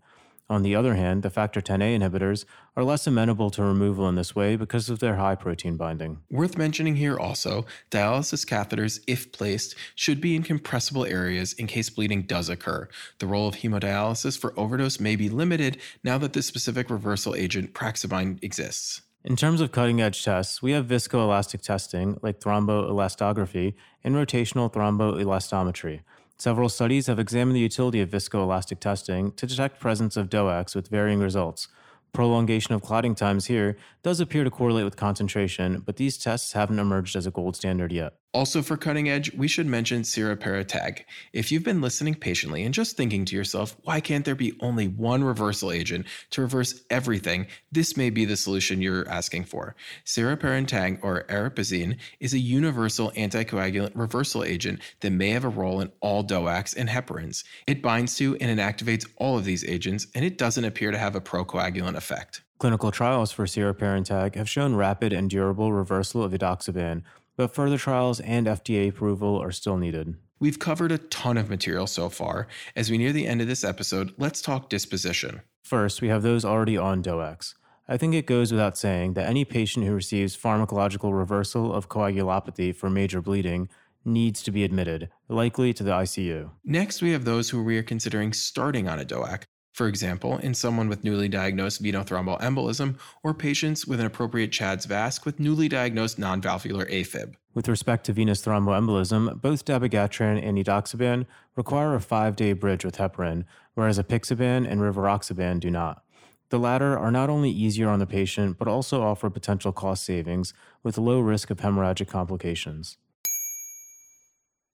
On 0.48 0.62
the 0.62 0.74
other 0.74 0.94
hand, 0.94 1.22
the 1.22 1.28
factor 1.28 1.60
10A 1.60 1.98
inhibitors 1.98 2.46
are 2.74 2.82
less 2.82 3.06
amenable 3.06 3.50
to 3.50 3.62
removal 3.62 4.08
in 4.08 4.14
this 4.14 4.34
way 4.34 4.56
because 4.56 4.88
of 4.88 5.00
their 5.00 5.16
high 5.16 5.34
protein 5.34 5.76
binding. 5.76 6.20
Worth 6.30 6.56
mentioning 6.56 6.96
here 6.96 7.18
also, 7.18 7.66
dialysis 7.90 8.46
catheters, 8.46 9.00
if 9.06 9.32
placed, 9.32 9.74
should 9.94 10.18
be 10.18 10.34
in 10.34 10.44
compressible 10.44 11.04
areas 11.04 11.52
in 11.52 11.66
case 11.66 11.90
bleeding 11.90 12.22
does 12.22 12.48
occur. 12.48 12.88
The 13.18 13.26
role 13.26 13.48
of 13.48 13.56
hemodialysis 13.56 14.38
for 14.38 14.58
overdose 14.58 14.98
may 14.98 15.14
be 15.14 15.28
limited 15.28 15.76
now 16.02 16.16
that 16.16 16.32
the 16.32 16.42
specific 16.42 16.88
reversal 16.88 17.34
agent 17.34 17.74
Praxbind 17.74 18.42
exists. 18.42 19.02
In 19.22 19.36
terms 19.36 19.60
of 19.60 19.70
cutting 19.70 20.00
edge 20.00 20.24
tests, 20.24 20.62
we 20.62 20.72
have 20.72 20.86
viscoelastic 20.86 21.60
testing, 21.60 22.18
like 22.22 22.40
thromboelastography, 22.40 23.74
and 24.02 24.14
rotational 24.14 24.72
thromboelastometry. 24.72 26.00
Several 26.38 26.70
studies 26.70 27.06
have 27.06 27.18
examined 27.18 27.54
the 27.54 27.60
utility 27.60 28.00
of 28.00 28.08
viscoelastic 28.08 28.80
testing 28.80 29.32
to 29.32 29.46
detect 29.46 29.78
presence 29.78 30.16
of 30.16 30.30
DOACs 30.30 30.74
with 30.74 30.88
varying 30.88 31.18
results. 31.18 31.68
Prolongation 32.14 32.74
of 32.74 32.80
clotting 32.80 33.14
times 33.14 33.44
here 33.44 33.76
does 34.02 34.20
appear 34.20 34.42
to 34.42 34.50
correlate 34.50 34.86
with 34.86 34.96
concentration, 34.96 35.80
but 35.84 35.96
these 35.96 36.16
tests 36.16 36.54
haven't 36.54 36.78
emerged 36.78 37.14
as 37.14 37.26
a 37.26 37.30
gold 37.30 37.56
standard 37.56 37.92
yet. 37.92 38.14
Also, 38.32 38.62
for 38.62 38.76
cutting 38.76 39.08
edge, 39.08 39.32
we 39.34 39.48
should 39.48 39.66
mention 39.66 40.02
Ciraparantag. 40.02 41.00
If 41.32 41.50
you've 41.50 41.64
been 41.64 41.80
listening 41.80 42.14
patiently 42.14 42.62
and 42.62 42.72
just 42.72 42.96
thinking 42.96 43.24
to 43.24 43.34
yourself, 43.34 43.76
why 43.82 43.98
can't 43.98 44.24
there 44.24 44.36
be 44.36 44.56
only 44.60 44.86
one 44.86 45.24
reversal 45.24 45.72
agent 45.72 46.06
to 46.30 46.40
reverse 46.40 46.80
everything? 46.90 47.48
This 47.72 47.96
may 47.96 48.08
be 48.08 48.24
the 48.24 48.36
solution 48.36 48.80
you're 48.80 49.08
asking 49.08 49.46
for. 49.46 49.74
Ciraparantag, 50.06 51.00
or 51.02 51.24
aripazine, 51.24 51.98
is 52.20 52.32
a 52.32 52.38
universal 52.38 53.10
anticoagulant 53.12 53.92
reversal 53.96 54.44
agent 54.44 54.80
that 55.00 55.10
may 55.10 55.30
have 55.30 55.44
a 55.44 55.48
role 55.48 55.80
in 55.80 55.90
all 56.00 56.22
DOACs 56.22 56.76
and 56.76 56.88
heparins. 56.88 57.42
It 57.66 57.82
binds 57.82 58.14
to 58.18 58.36
and 58.36 58.60
inactivates 58.60 59.08
all 59.16 59.38
of 59.38 59.44
these 59.44 59.64
agents, 59.64 60.06
and 60.14 60.24
it 60.24 60.38
doesn't 60.38 60.64
appear 60.64 60.92
to 60.92 60.98
have 60.98 61.16
a 61.16 61.20
procoagulant 61.20 61.96
effect. 61.96 62.42
Clinical 62.60 62.92
trials 62.92 63.32
for 63.32 63.46
Ciraparantag 63.46 64.34
have 64.34 64.46
shown 64.46 64.76
rapid 64.76 65.14
and 65.14 65.30
durable 65.30 65.72
reversal 65.72 66.22
of 66.22 66.32
edoxaban, 66.32 67.02
but 67.36 67.54
further 67.54 67.78
trials 67.78 68.20
and 68.20 68.46
FDA 68.46 68.88
approval 68.88 69.40
are 69.40 69.52
still 69.52 69.76
needed. 69.76 70.16
We've 70.38 70.58
covered 70.58 70.92
a 70.92 70.98
ton 70.98 71.36
of 71.36 71.50
material 71.50 71.86
so 71.86 72.08
far. 72.08 72.46
As 72.74 72.90
we 72.90 72.98
near 72.98 73.12
the 73.12 73.26
end 73.26 73.40
of 73.40 73.46
this 73.46 73.64
episode, 73.64 74.14
let's 74.16 74.40
talk 74.40 74.68
disposition. 74.68 75.42
First, 75.62 76.00
we 76.00 76.08
have 76.08 76.22
those 76.22 76.44
already 76.44 76.76
on 76.76 77.02
DOACs. 77.02 77.54
I 77.86 77.96
think 77.96 78.14
it 78.14 78.26
goes 78.26 78.52
without 78.52 78.78
saying 78.78 79.14
that 79.14 79.28
any 79.28 79.44
patient 79.44 79.84
who 79.84 79.92
receives 79.92 80.36
pharmacological 80.36 81.16
reversal 81.16 81.74
of 81.74 81.88
coagulopathy 81.88 82.74
for 82.74 82.88
major 82.88 83.20
bleeding 83.20 83.68
needs 84.04 84.42
to 84.44 84.50
be 84.50 84.64
admitted, 84.64 85.10
likely 85.28 85.72
to 85.74 85.82
the 85.82 85.90
ICU. 85.90 86.50
Next, 86.64 87.02
we 87.02 87.12
have 87.12 87.24
those 87.24 87.50
who 87.50 87.62
we 87.62 87.76
are 87.78 87.82
considering 87.82 88.32
starting 88.32 88.88
on 88.88 88.98
a 88.98 89.04
DOAC, 89.04 89.42
for 89.80 89.88
example, 89.88 90.36
in 90.36 90.52
someone 90.52 90.90
with 90.90 91.04
newly 91.04 91.26
diagnosed 91.26 91.82
venothromboembolism 91.82 92.98
or 93.22 93.32
patients 93.32 93.86
with 93.86 93.98
an 93.98 94.04
appropriate 94.04 94.52
CHADS 94.52 94.84
VASC 94.84 95.24
with 95.24 95.40
newly 95.40 95.70
diagnosed 95.70 96.18
non-valvular 96.18 96.84
AFib. 96.84 97.32
With 97.54 97.66
respect 97.66 98.04
to 98.04 98.12
venous 98.12 98.44
thromboembolism, 98.44 99.40
both 99.40 99.64
dabigatran 99.64 100.46
and 100.46 100.58
edoxaban 100.58 101.24
require 101.56 101.94
a 101.94 102.00
five-day 102.02 102.52
bridge 102.52 102.84
with 102.84 102.98
heparin, 102.98 103.46
whereas 103.72 103.98
apixaban 103.98 104.70
and 104.70 104.82
rivaroxaban 104.82 105.60
do 105.60 105.70
not. 105.70 106.04
The 106.50 106.58
latter 106.58 106.98
are 106.98 107.10
not 107.10 107.30
only 107.30 107.48
easier 107.48 107.88
on 107.88 108.00
the 108.00 108.06
patient, 108.06 108.58
but 108.58 108.68
also 108.68 109.00
offer 109.00 109.30
potential 109.30 109.72
cost 109.72 110.04
savings 110.04 110.52
with 110.82 110.98
low 110.98 111.20
risk 111.20 111.48
of 111.48 111.60
hemorrhagic 111.60 112.08
complications. 112.08 112.98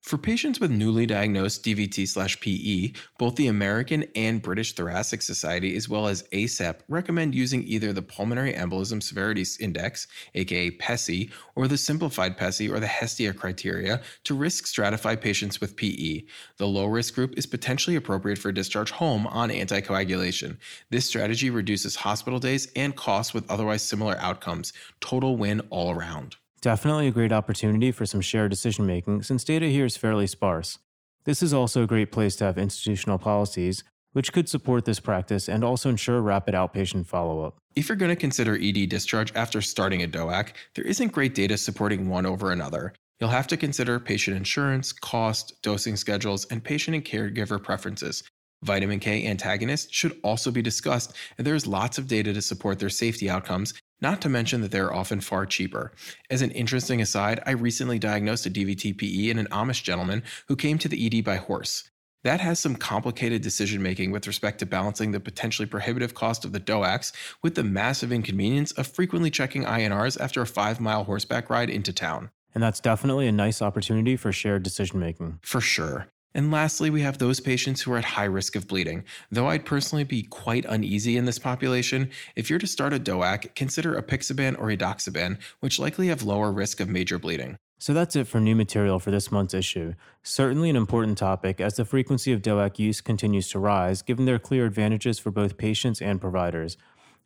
For 0.06 0.18
patients 0.18 0.60
with 0.60 0.70
newly 0.70 1.04
diagnosed 1.04 1.64
DVT 1.64 2.06
slash 2.06 2.38
PE, 2.38 2.92
both 3.18 3.34
the 3.34 3.48
American 3.48 4.04
and 4.14 4.40
British 4.40 4.72
Thoracic 4.72 5.20
Society 5.20 5.74
as 5.74 5.88
well 5.88 6.06
as 6.06 6.22
ACEP 6.30 6.76
recommend 6.86 7.34
using 7.34 7.64
either 7.64 7.92
the 7.92 8.02
Pulmonary 8.02 8.52
Embolism 8.52 9.02
Severity 9.02 9.44
Index, 9.58 10.06
aka 10.36 10.70
PESI, 10.70 11.32
or 11.56 11.66
the 11.66 11.76
simplified 11.76 12.38
PESI 12.38 12.70
or 12.70 12.78
the 12.78 12.86
Hestia 12.86 13.32
criteria 13.32 14.00
to 14.22 14.36
risk 14.36 14.66
stratify 14.66 15.20
patients 15.20 15.60
with 15.60 15.74
PE. 15.74 16.22
The 16.58 16.68
low 16.68 16.86
risk 16.86 17.16
group 17.16 17.36
is 17.36 17.46
potentially 17.46 17.96
appropriate 17.96 18.38
for 18.38 18.52
discharge 18.52 18.92
home 18.92 19.26
on 19.26 19.48
anticoagulation. 19.48 20.58
This 20.88 21.06
strategy 21.06 21.50
reduces 21.50 21.96
hospital 21.96 22.38
days 22.38 22.70
and 22.76 22.94
costs 22.94 23.34
with 23.34 23.50
otherwise 23.50 23.82
similar 23.82 24.16
outcomes. 24.18 24.72
Total 25.00 25.36
win 25.36 25.62
all 25.70 25.90
around. 25.90 26.36
Definitely 26.60 27.08
a 27.08 27.12
great 27.12 27.32
opportunity 27.32 27.92
for 27.92 28.06
some 28.06 28.20
shared 28.20 28.50
decision 28.50 28.86
making 28.86 29.22
since 29.22 29.44
data 29.44 29.66
here 29.66 29.84
is 29.84 29.96
fairly 29.96 30.26
sparse. 30.26 30.78
This 31.24 31.42
is 31.42 31.52
also 31.52 31.82
a 31.82 31.86
great 31.86 32.10
place 32.12 32.36
to 32.36 32.44
have 32.44 32.56
institutional 32.56 33.18
policies, 33.18 33.84
which 34.12 34.32
could 34.32 34.48
support 34.48 34.84
this 34.84 35.00
practice 35.00 35.48
and 35.48 35.62
also 35.62 35.90
ensure 35.90 36.22
rapid 36.22 36.54
outpatient 36.54 37.06
follow 37.06 37.44
up. 37.44 37.58
If 37.74 37.88
you're 37.88 37.96
going 37.96 38.10
to 38.10 38.16
consider 38.16 38.56
ED 38.56 38.88
discharge 38.88 39.34
after 39.34 39.60
starting 39.60 40.02
a 40.02 40.08
DOAC, 40.08 40.52
there 40.74 40.86
isn't 40.86 41.12
great 41.12 41.34
data 41.34 41.58
supporting 41.58 42.08
one 42.08 42.24
over 42.24 42.50
another. 42.52 42.94
You'll 43.20 43.30
have 43.30 43.46
to 43.48 43.56
consider 43.56 44.00
patient 44.00 44.36
insurance, 44.36 44.92
cost, 44.92 45.60
dosing 45.62 45.96
schedules, 45.96 46.46
and 46.46 46.64
patient 46.64 46.94
and 46.94 47.04
caregiver 47.04 47.62
preferences. 47.62 48.22
Vitamin 48.62 49.00
K 49.00 49.26
antagonists 49.26 49.94
should 49.94 50.18
also 50.24 50.50
be 50.50 50.62
discussed, 50.62 51.14
and 51.36 51.46
there 51.46 51.54
is 51.54 51.66
lots 51.66 51.98
of 51.98 52.08
data 52.08 52.32
to 52.32 52.40
support 52.40 52.78
their 52.78 52.88
safety 52.88 53.28
outcomes, 53.28 53.74
not 54.00 54.20
to 54.22 54.28
mention 54.28 54.60
that 54.60 54.70
they're 54.70 54.94
often 54.94 55.20
far 55.20 55.46
cheaper. 55.46 55.92
As 56.30 56.42
an 56.42 56.50
interesting 56.50 57.00
aside, 57.00 57.42
I 57.46 57.52
recently 57.52 57.98
diagnosed 57.98 58.46
a 58.46 58.50
DVT-PE 58.50 59.30
in 59.30 59.38
an 59.38 59.46
Amish 59.46 59.82
gentleman 59.82 60.22
who 60.48 60.56
came 60.56 60.78
to 60.78 60.88
the 60.88 61.06
ED 61.06 61.24
by 61.24 61.36
horse. 61.36 61.90
That 62.24 62.40
has 62.40 62.58
some 62.58 62.74
complicated 62.74 63.42
decision 63.42 63.82
making 63.82 64.10
with 64.10 64.26
respect 64.26 64.58
to 64.58 64.66
balancing 64.66 65.12
the 65.12 65.20
potentially 65.20 65.66
prohibitive 65.66 66.14
cost 66.14 66.44
of 66.44 66.52
the 66.52 66.58
DOACs 66.58 67.12
with 67.42 67.54
the 67.54 67.62
massive 67.62 68.10
inconvenience 68.10 68.72
of 68.72 68.88
frequently 68.88 69.30
checking 69.30 69.64
INRs 69.64 70.20
after 70.20 70.42
a 70.42 70.46
five 70.46 70.80
mile 70.80 71.04
horseback 71.04 71.48
ride 71.48 71.70
into 71.70 71.92
town. 71.92 72.30
And 72.52 72.62
that's 72.62 72.80
definitely 72.80 73.28
a 73.28 73.32
nice 73.32 73.62
opportunity 73.62 74.16
for 74.16 74.32
shared 74.32 74.62
decision 74.62 74.98
making. 74.98 75.38
For 75.42 75.60
sure. 75.60 76.08
And 76.36 76.50
lastly, 76.50 76.90
we 76.90 77.00
have 77.00 77.16
those 77.16 77.40
patients 77.40 77.80
who 77.80 77.94
are 77.94 77.96
at 77.96 78.04
high 78.04 78.24
risk 78.24 78.56
of 78.56 78.68
bleeding. 78.68 79.04
Though 79.30 79.46
I'd 79.46 79.64
personally 79.64 80.04
be 80.04 80.22
quite 80.22 80.66
uneasy 80.68 81.16
in 81.16 81.24
this 81.24 81.38
population, 81.38 82.10
if 82.36 82.50
you're 82.50 82.58
to 82.58 82.66
start 82.66 82.92
a 82.92 83.00
DOAC, 83.00 83.54
consider 83.54 83.98
apixaban 83.98 84.60
or 84.60 84.66
edoxaban, 84.66 85.38
which 85.60 85.78
likely 85.78 86.08
have 86.08 86.24
lower 86.24 86.52
risk 86.52 86.78
of 86.78 86.90
major 86.90 87.18
bleeding. 87.18 87.56
So 87.78 87.94
that's 87.94 88.16
it 88.16 88.26
for 88.26 88.38
new 88.38 88.54
material 88.54 88.98
for 88.98 89.10
this 89.10 89.32
month's 89.32 89.54
issue. 89.54 89.94
Certainly 90.22 90.68
an 90.68 90.76
important 90.76 91.16
topic 91.16 91.58
as 91.58 91.76
the 91.76 91.86
frequency 91.86 92.34
of 92.34 92.42
DOAC 92.42 92.78
use 92.78 93.00
continues 93.00 93.48
to 93.48 93.58
rise, 93.58 94.02
given 94.02 94.26
their 94.26 94.38
clear 94.38 94.66
advantages 94.66 95.18
for 95.18 95.30
both 95.30 95.56
patients 95.56 96.02
and 96.02 96.20
providers. 96.20 96.76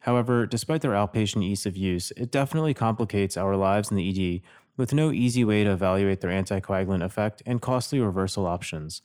However, 0.05 0.47
despite 0.47 0.83
their 0.83 0.93
outpatient 0.93 1.43
ease 1.43 1.67
of 1.67 1.77
use, 1.77 2.13
it 2.17 2.31
definitely 2.31 2.75
complicates 2.75 3.37
our 3.37 3.57
lives 3.57 3.91
in 3.91 3.97
the 3.97 4.09
ED 4.09 4.43
with 4.81 4.95
no 4.95 5.13
easy 5.13 5.45
way 5.45 5.63
to 5.63 5.71
evaluate 5.71 6.23
their 6.23 6.31
anticoagulant 6.31 7.05
effect 7.05 7.43
and 7.47 7.61
costly 7.61 8.01
reversal 8.01 8.47
options. 8.47 9.03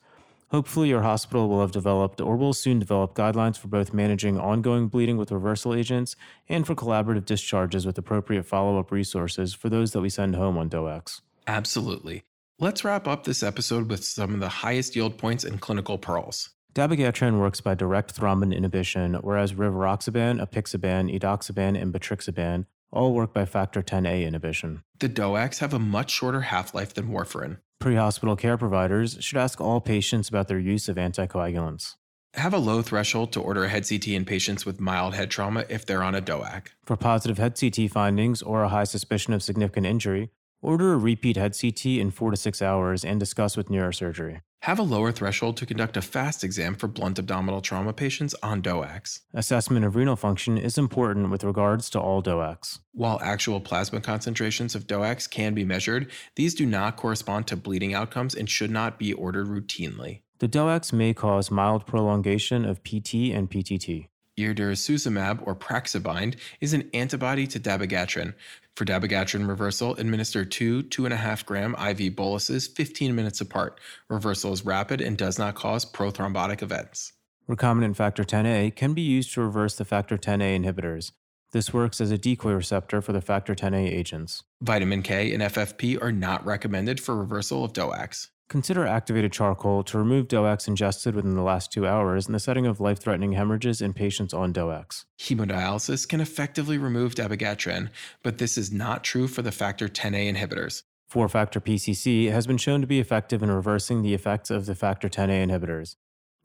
Hopefully, 0.50 0.88
your 0.88 1.02
hospital 1.02 1.48
will 1.48 1.60
have 1.60 1.72
developed 1.72 2.20
or 2.20 2.36
will 2.36 2.54
soon 2.54 2.78
develop 2.78 3.14
guidelines 3.14 3.58
for 3.58 3.68
both 3.68 3.92
managing 3.92 4.40
ongoing 4.40 4.88
bleeding 4.88 5.18
with 5.18 5.30
reversal 5.30 5.74
agents 5.74 6.16
and 6.48 6.66
for 6.66 6.74
collaborative 6.74 7.26
discharges 7.26 7.84
with 7.84 7.98
appropriate 7.98 8.44
follow 8.44 8.78
up 8.78 8.90
resources 8.90 9.52
for 9.52 9.68
those 9.68 9.92
that 9.92 10.00
we 10.00 10.08
send 10.08 10.34
home 10.34 10.56
on 10.56 10.70
DOACs. 10.70 11.20
Absolutely. 11.46 12.22
Let's 12.58 12.82
wrap 12.82 13.06
up 13.06 13.24
this 13.24 13.42
episode 13.42 13.90
with 13.90 14.02
some 14.02 14.32
of 14.32 14.40
the 14.40 14.48
highest 14.48 14.96
yield 14.96 15.18
points 15.18 15.44
and 15.44 15.60
clinical 15.60 15.98
pearls. 15.98 16.50
Dabigatran 16.74 17.38
works 17.38 17.60
by 17.60 17.74
direct 17.74 18.18
thrombin 18.18 18.54
inhibition, 18.54 19.14
whereas 19.14 19.52
rivaroxaban, 19.52 20.40
apixaban, 20.40 21.14
edoxaban, 21.14 21.80
and 21.80 21.92
betrixaban 21.92 22.64
all 22.90 23.14
work 23.14 23.32
by 23.32 23.44
factor 23.44 23.82
10A 23.82 24.26
inhibition. 24.26 24.82
The 24.98 25.08
DOACs 25.08 25.58
have 25.58 25.74
a 25.74 25.78
much 25.78 26.10
shorter 26.10 26.42
half 26.42 26.74
life 26.74 26.94
than 26.94 27.08
warfarin. 27.08 27.58
Pre 27.80 27.94
hospital 27.94 28.36
care 28.36 28.56
providers 28.56 29.18
should 29.20 29.38
ask 29.38 29.60
all 29.60 29.80
patients 29.80 30.28
about 30.28 30.48
their 30.48 30.58
use 30.58 30.88
of 30.88 30.96
anticoagulants. 30.96 31.96
Have 32.34 32.52
a 32.52 32.58
low 32.58 32.82
threshold 32.82 33.32
to 33.32 33.40
order 33.40 33.64
a 33.64 33.68
head 33.68 33.88
CT 33.88 34.08
in 34.08 34.24
patients 34.24 34.66
with 34.66 34.80
mild 34.80 35.14
head 35.14 35.30
trauma 35.30 35.64
if 35.68 35.86
they're 35.86 36.02
on 36.02 36.14
a 36.14 36.20
DOAC. 36.20 36.66
For 36.84 36.96
positive 36.96 37.38
head 37.38 37.58
CT 37.58 37.90
findings 37.90 38.42
or 38.42 38.62
a 38.62 38.68
high 38.68 38.84
suspicion 38.84 39.32
of 39.32 39.42
significant 39.42 39.86
injury, 39.86 40.30
order 40.60 40.92
a 40.92 40.98
repeat 40.98 41.36
head 41.36 41.56
CT 41.58 41.86
in 41.86 42.10
four 42.10 42.30
to 42.30 42.36
six 42.36 42.60
hours 42.60 43.04
and 43.04 43.18
discuss 43.18 43.56
with 43.56 43.68
neurosurgery. 43.68 44.40
Have 44.66 44.80
a 44.80 44.82
lower 44.82 45.12
threshold 45.12 45.56
to 45.58 45.64
conduct 45.64 45.96
a 45.96 46.02
fast 46.02 46.42
exam 46.42 46.74
for 46.74 46.88
blunt 46.88 47.20
abdominal 47.20 47.60
trauma 47.60 47.92
patients 47.92 48.34
on 48.42 48.62
DOACs. 48.62 49.20
Assessment 49.32 49.86
of 49.86 49.94
renal 49.94 50.16
function 50.16 50.58
is 50.58 50.76
important 50.76 51.30
with 51.30 51.44
regards 51.44 51.88
to 51.90 52.00
all 52.00 52.20
DOACs. 52.20 52.80
While 52.90 53.20
actual 53.22 53.60
plasma 53.60 54.00
concentrations 54.00 54.74
of 54.74 54.88
DOACs 54.88 55.30
can 55.30 55.54
be 55.54 55.64
measured, 55.64 56.10
these 56.34 56.52
do 56.52 56.66
not 56.66 56.96
correspond 56.96 57.46
to 57.46 57.56
bleeding 57.56 57.94
outcomes 57.94 58.34
and 58.34 58.50
should 58.50 58.72
not 58.72 58.98
be 58.98 59.12
ordered 59.12 59.46
routinely. 59.46 60.22
The 60.40 60.48
DOACs 60.48 60.92
may 60.92 61.14
cause 61.14 61.48
mild 61.48 61.86
prolongation 61.86 62.64
of 62.64 62.82
PT 62.82 63.30
and 63.32 63.48
PTT. 63.48 64.08
Idarucizumab 64.38 65.46
or 65.46 65.54
Praxabind 65.54 66.36
is 66.60 66.72
an 66.72 66.88
antibody 66.92 67.46
to 67.46 67.58
dabigatran. 67.58 68.34
For 68.74 68.84
dabigatran 68.84 69.48
reversal, 69.48 69.94
administer 69.96 70.44
two 70.44 70.82
2.5 70.84 71.46
gram 71.46 71.74
IV 71.74 72.14
boluses 72.14 72.66
15 72.66 73.14
minutes 73.14 73.40
apart. 73.40 73.80
Reversal 74.08 74.52
is 74.52 74.64
rapid 74.64 75.00
and 75.00 75.16
does 75.16 75.38
not 75.38 75.54
cause 75.54 75.84
prothrombotic 75.84 76.62
events. 76.62 77.12
Recombinant 77.48 77.96
factor 77.96 78.24
10A 78.24 78.74
can 78.74 78.92
be 78.92 79.02
used 79.02 79.32
to 79.34 79.40
reverse 79.40 79.76
the 79.76 79.84
factor 79.84 80.18
10A 80.18 80.62
inhibitors. 80.62 81.12
This 81.52 81.72
works 81.72 82.00
as 82.00 82.10
a 82.10 82.18
decoy 82.18 82.52
receptor 82.52 83.00
for 83.00 83.12
the 83.12 83.20
factor 83.20 83.54
10A 83.54 83.88
agents. 83.88 84.42
Vitamin 84.60 85.02
K 85.02 85.32
and 85.32 85.42
FFP 85.42 86.02
are 86.02 86.12
not 86.12 86.44
recommended 86.44 87.00
for 87.00 87.16
reversal 87.16 87.64
of 87.64 87.72
DOACs. 87.72 88.28
Consider 88.48 88.86
activated 88.86 89.32
charcoal 89.32 89.82
to 89.82 89.98
remove 89.98 90.28
DOACs 90.28 90.68
ingested 90.68 91.16
within 91.16 91.34
the 91.34 91.42
last 91.42 91.72
two 91.72 91.84
hours 91.84 92.28
in 92.28 92.32
the 92.32 92.38
setting 92.38 92.64
of 92.64 92.80
life 92.80 93.00
threatening 93.00 93.32
hemorrhages 93.32 93.82
in 93.82 93.92
patients 93.92 94.32
on 94.32 94.52
DOACs. 94.52 95.04
Hemodialysis 95.18 96.08
can 96.08 96.20
effectively 96.20 96.78
remove 96.78 97.16
dabigatran, 97.16 97.90
but 98.22 98.38
this 98.38 98.56
is 98.56 98.70
not 98.70 99.02
true 99.02 99.26
for 99.26 99.42
the 99.42 99.50
factor 99.50 99.88
10A 99.88 100.32
inhibitors. 100.32 100.84
4 101.08 101.28
factor 101.28 101.60
PCC 101.60 102.30
has 102.30 102.46
been 102.46 102.56
shown 102.56 102.80
to 102.80 102.86
be 102.86 103.00
effective 103.00 103.42
in 103.42 103.50
reversing 103.50 104.02
the 104.02 104.14
effects 104.14 104.50
of 104.50 104.66
the 104.66 104.76
factor 104.76 105.08
10A 105.08 105.48
inhibitors. 105.48 105.96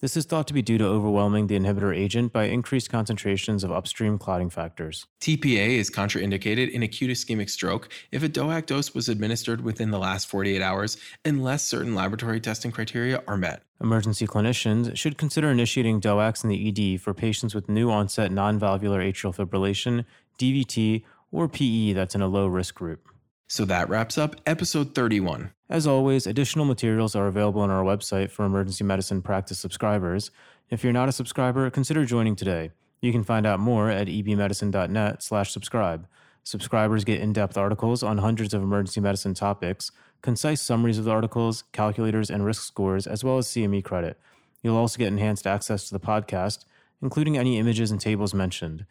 This 0.02 0.18
is 0.18 0.26
thought 0.26 0.48
to 0.48 0.54
be 0.56 0.64
due 0.64 0.80
to 0.80 0.84
overwhelming 0.84 1.46
the 1.46 1.60
inhibitor 1.60 1.96
agent 1.96 2.34
by 2.34 2.46
increased 2.46 2.90
concentrations 2.90 3.64
of 3.64 3.72
upstream 3.72 4.18
clotting 4.18 4.50
factors. 4.50 5.06
TPA 5.22 5.78
is 5.78 5.92
contraindicated 5.92 6.72
in 6.72 6.82
acute 6.82 7.12
ischemic 7.12 7.52
stroke 7.52 7.88
if 8.12 8.24
a 8.24 8.28
DOAC 8.28 8.66
dose 8.66 8.96
was 8.96 9.08
administered 9.08 9.62
within 9.62 9.92
the 9.92 10.00
last 10.00 10.28
48 10.28 10.60
hours, 10.60 10.98
unless 11.24 11.64
certain 11.64 11.94
laboratory 11.94 12.40
testing 12.40 12.72
criteria 12.72 13.22
are 13.28 13.38
met. 13.38 13.62
Emergency 13.80 14.26
clinicians 14.26 14.98
should 14.98 15.20
consider 15.20 15.52
initiating 15.52 16.02
DOACs 16.02 16.44
in 16.44 16.50
the 16.50 16.96
ED 16.96 17.00
for 17.00 17.14
patients 17.14 17.54
with 17.54 17.70
new 17.70 17.92
onset 17.92 18.32
non 18.32 18.58
valvular 18.58 19.02
atrial 19.02 19.36
fibrillation, 19.36 20.04
DVT, 20.40 21.04
or 21.32 21.48
PE 21.48 21.94
that's 21.94 22.16
in 22.16 22.24
a 22.24 22.28
low 22.28 22.48
risk 22.48 22.74
group. 22.74 23.11
So 23.52 23.66
that 23.66 23.90
wraps 23.90 24.18
up 24.18 24.38
episode 24.46 24.96
31. 24.96 25.52
As 25.70 25.86
always, 25.86 26.26
additional 26.26 26.64
materials 26.64 27.18
are 27.18 27.28
available 27.28 27.60
on 27.60 27.70
our 27.70 27.84
website 27.84 28.32
for 28.32 28.46
emergency 28.46 28.86
medicine 28.86 29.22
practice 29.22 29.60
subscribers. 29.60 30.32
If 30.70 30.86
you're 30.86 30.94
not 30.94 31.10
a 31.10 31.12
subscriber, 31.12 31.70
consider 31.70 32.06
joining 32.06 32.38
today. 32.38 32.72
You 33.02 33.12
can 33.12 33.26
find 33.26 33.46
out 33.46 33.60
more 33.60 33.90
at 33.90 34.08
ebmedicine.net 34.08 35.22
slash 35.22 35.52
subscribe. 35.52 36.08
Subscribers 36.46 37.04
get 37.04 37.20
in-depth 37.20 37.58
articles 37.58 38.04
on 38.04 38.20
hundreds 38.20 38.54
of 38.54 38.64
emergency 38.64 39.02
medicine 39.02 39.34
topics, 39.34 39.92
concise 40.22 40.62
summaries 40.62 40.98
of 40.98 41.04
the 41.04 41.12
articles, 41.12 41.66
calculators, 41.74 42.30
and 42.30 42.46
risk 42.46 42.64
scores, 42.64 43.06
as 43.06 43.22
well 43.22 43.38
as 43.38 43.50
CME 43.50 43.84
credit. 43.84 44.18
You'll 44.64 44.78
also 44.78 44.98
get 44.98 45.10
enhanced 45.10 45.46
access 45.46 45.90
to 45.90 45.94
the 45.94 46.00
podcast, 46.00 46.64
including 47.02 47.38
any 47.38 47.60
images 47.60 47.92
and 47.92 48.00
tables 48.00 48.34
mentioned. 48.34 48.86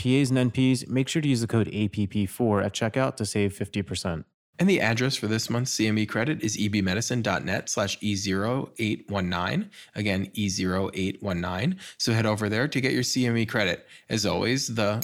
PAs 0.00 0.30
and 0.30 0.50
NPs, 0.50 0.88
make 0.88 1.08
sure 1.08 1.20
to 1.20 1.28
use 1.28 1.42
the 1.42 1.46
code 1.46 1.66
APP4 1.66 2.64
at 2.64 2.72
checkout 2.72 3.16
to 3.16 3.26
save 3.26 3.52
50%. 3.52 4.24
And 4.58 4.68
the 4.68 4.80
address 4.80 5.16
for 5.16 5.26
this 5.26 5.50
month's 5.50 5.74
CME 5.76 6.08
credit 6.08 6.42
is 6.42 6.56
ebmedicine.net 6.56 7.68
slash 7.68 7.98
E0819. 8.00 9.68
Again, 9.94 10.26
E0819. 10.34 11.78
So 11.98 12.12
head 12.12 12.26
over 12.26 12.48
there 12.48 12.66
to 12.66 12.80
get 12.80 12.92
your 12.92 13.02
CME 13.02 13.46
credit. 13.48 13.86
As 14.08 14.24
always, 14.24 14.74
the 14.74 15.02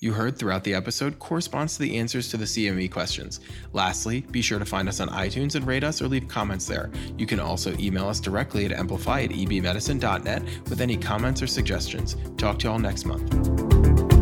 you 0.00 0.12
heard 0.12 0.38
throughout 0.38 0.62
the 0.62 0.74
episode 0.74 1.18
corresponds 1.18 1.74
to 1.74 1.82
the 1.82 1.96
answers 1.96 2.28
to 2.28 2.36
the 2.36 2.44
CME 2.44 2.90
questions. 2.90 3.40
Lastly, 3.72 4.20
be 4.30 4.40
sure 4.40 4.60
to 4.60 4.64
find 4.64 4.88
us 4.88 5.00
on 5.00 5.08
iTunes 5.08 5.56
and 5.56 5.66
rate 5.66 5.82
us 5.82 6.00
or 6.00 6.06
leave 6.06 6.28
comments 6.28 6.66
there. 6.66 6.90
You 7.16 7.26
can 7.26 7.40
also 7.40 7.76
email 7.78 8.08
us 8.08 8.20
directly 8.20 8.64
at 8.64 8.72
amplify 8.72 9.22
at 9.22 9.30
ebmedicine.net 9.30 10.42
with 10.70 10.80
any 10.80 10.96
comments 10.96 11.42
or 11.42 11.48
suggestions. 11.48 12.16
Talk 12.36 12.60
to 12.60 12.68
you 12.68 12.72
all 12.72 12.78
next 12.78 13.06
month. 13.06 14.17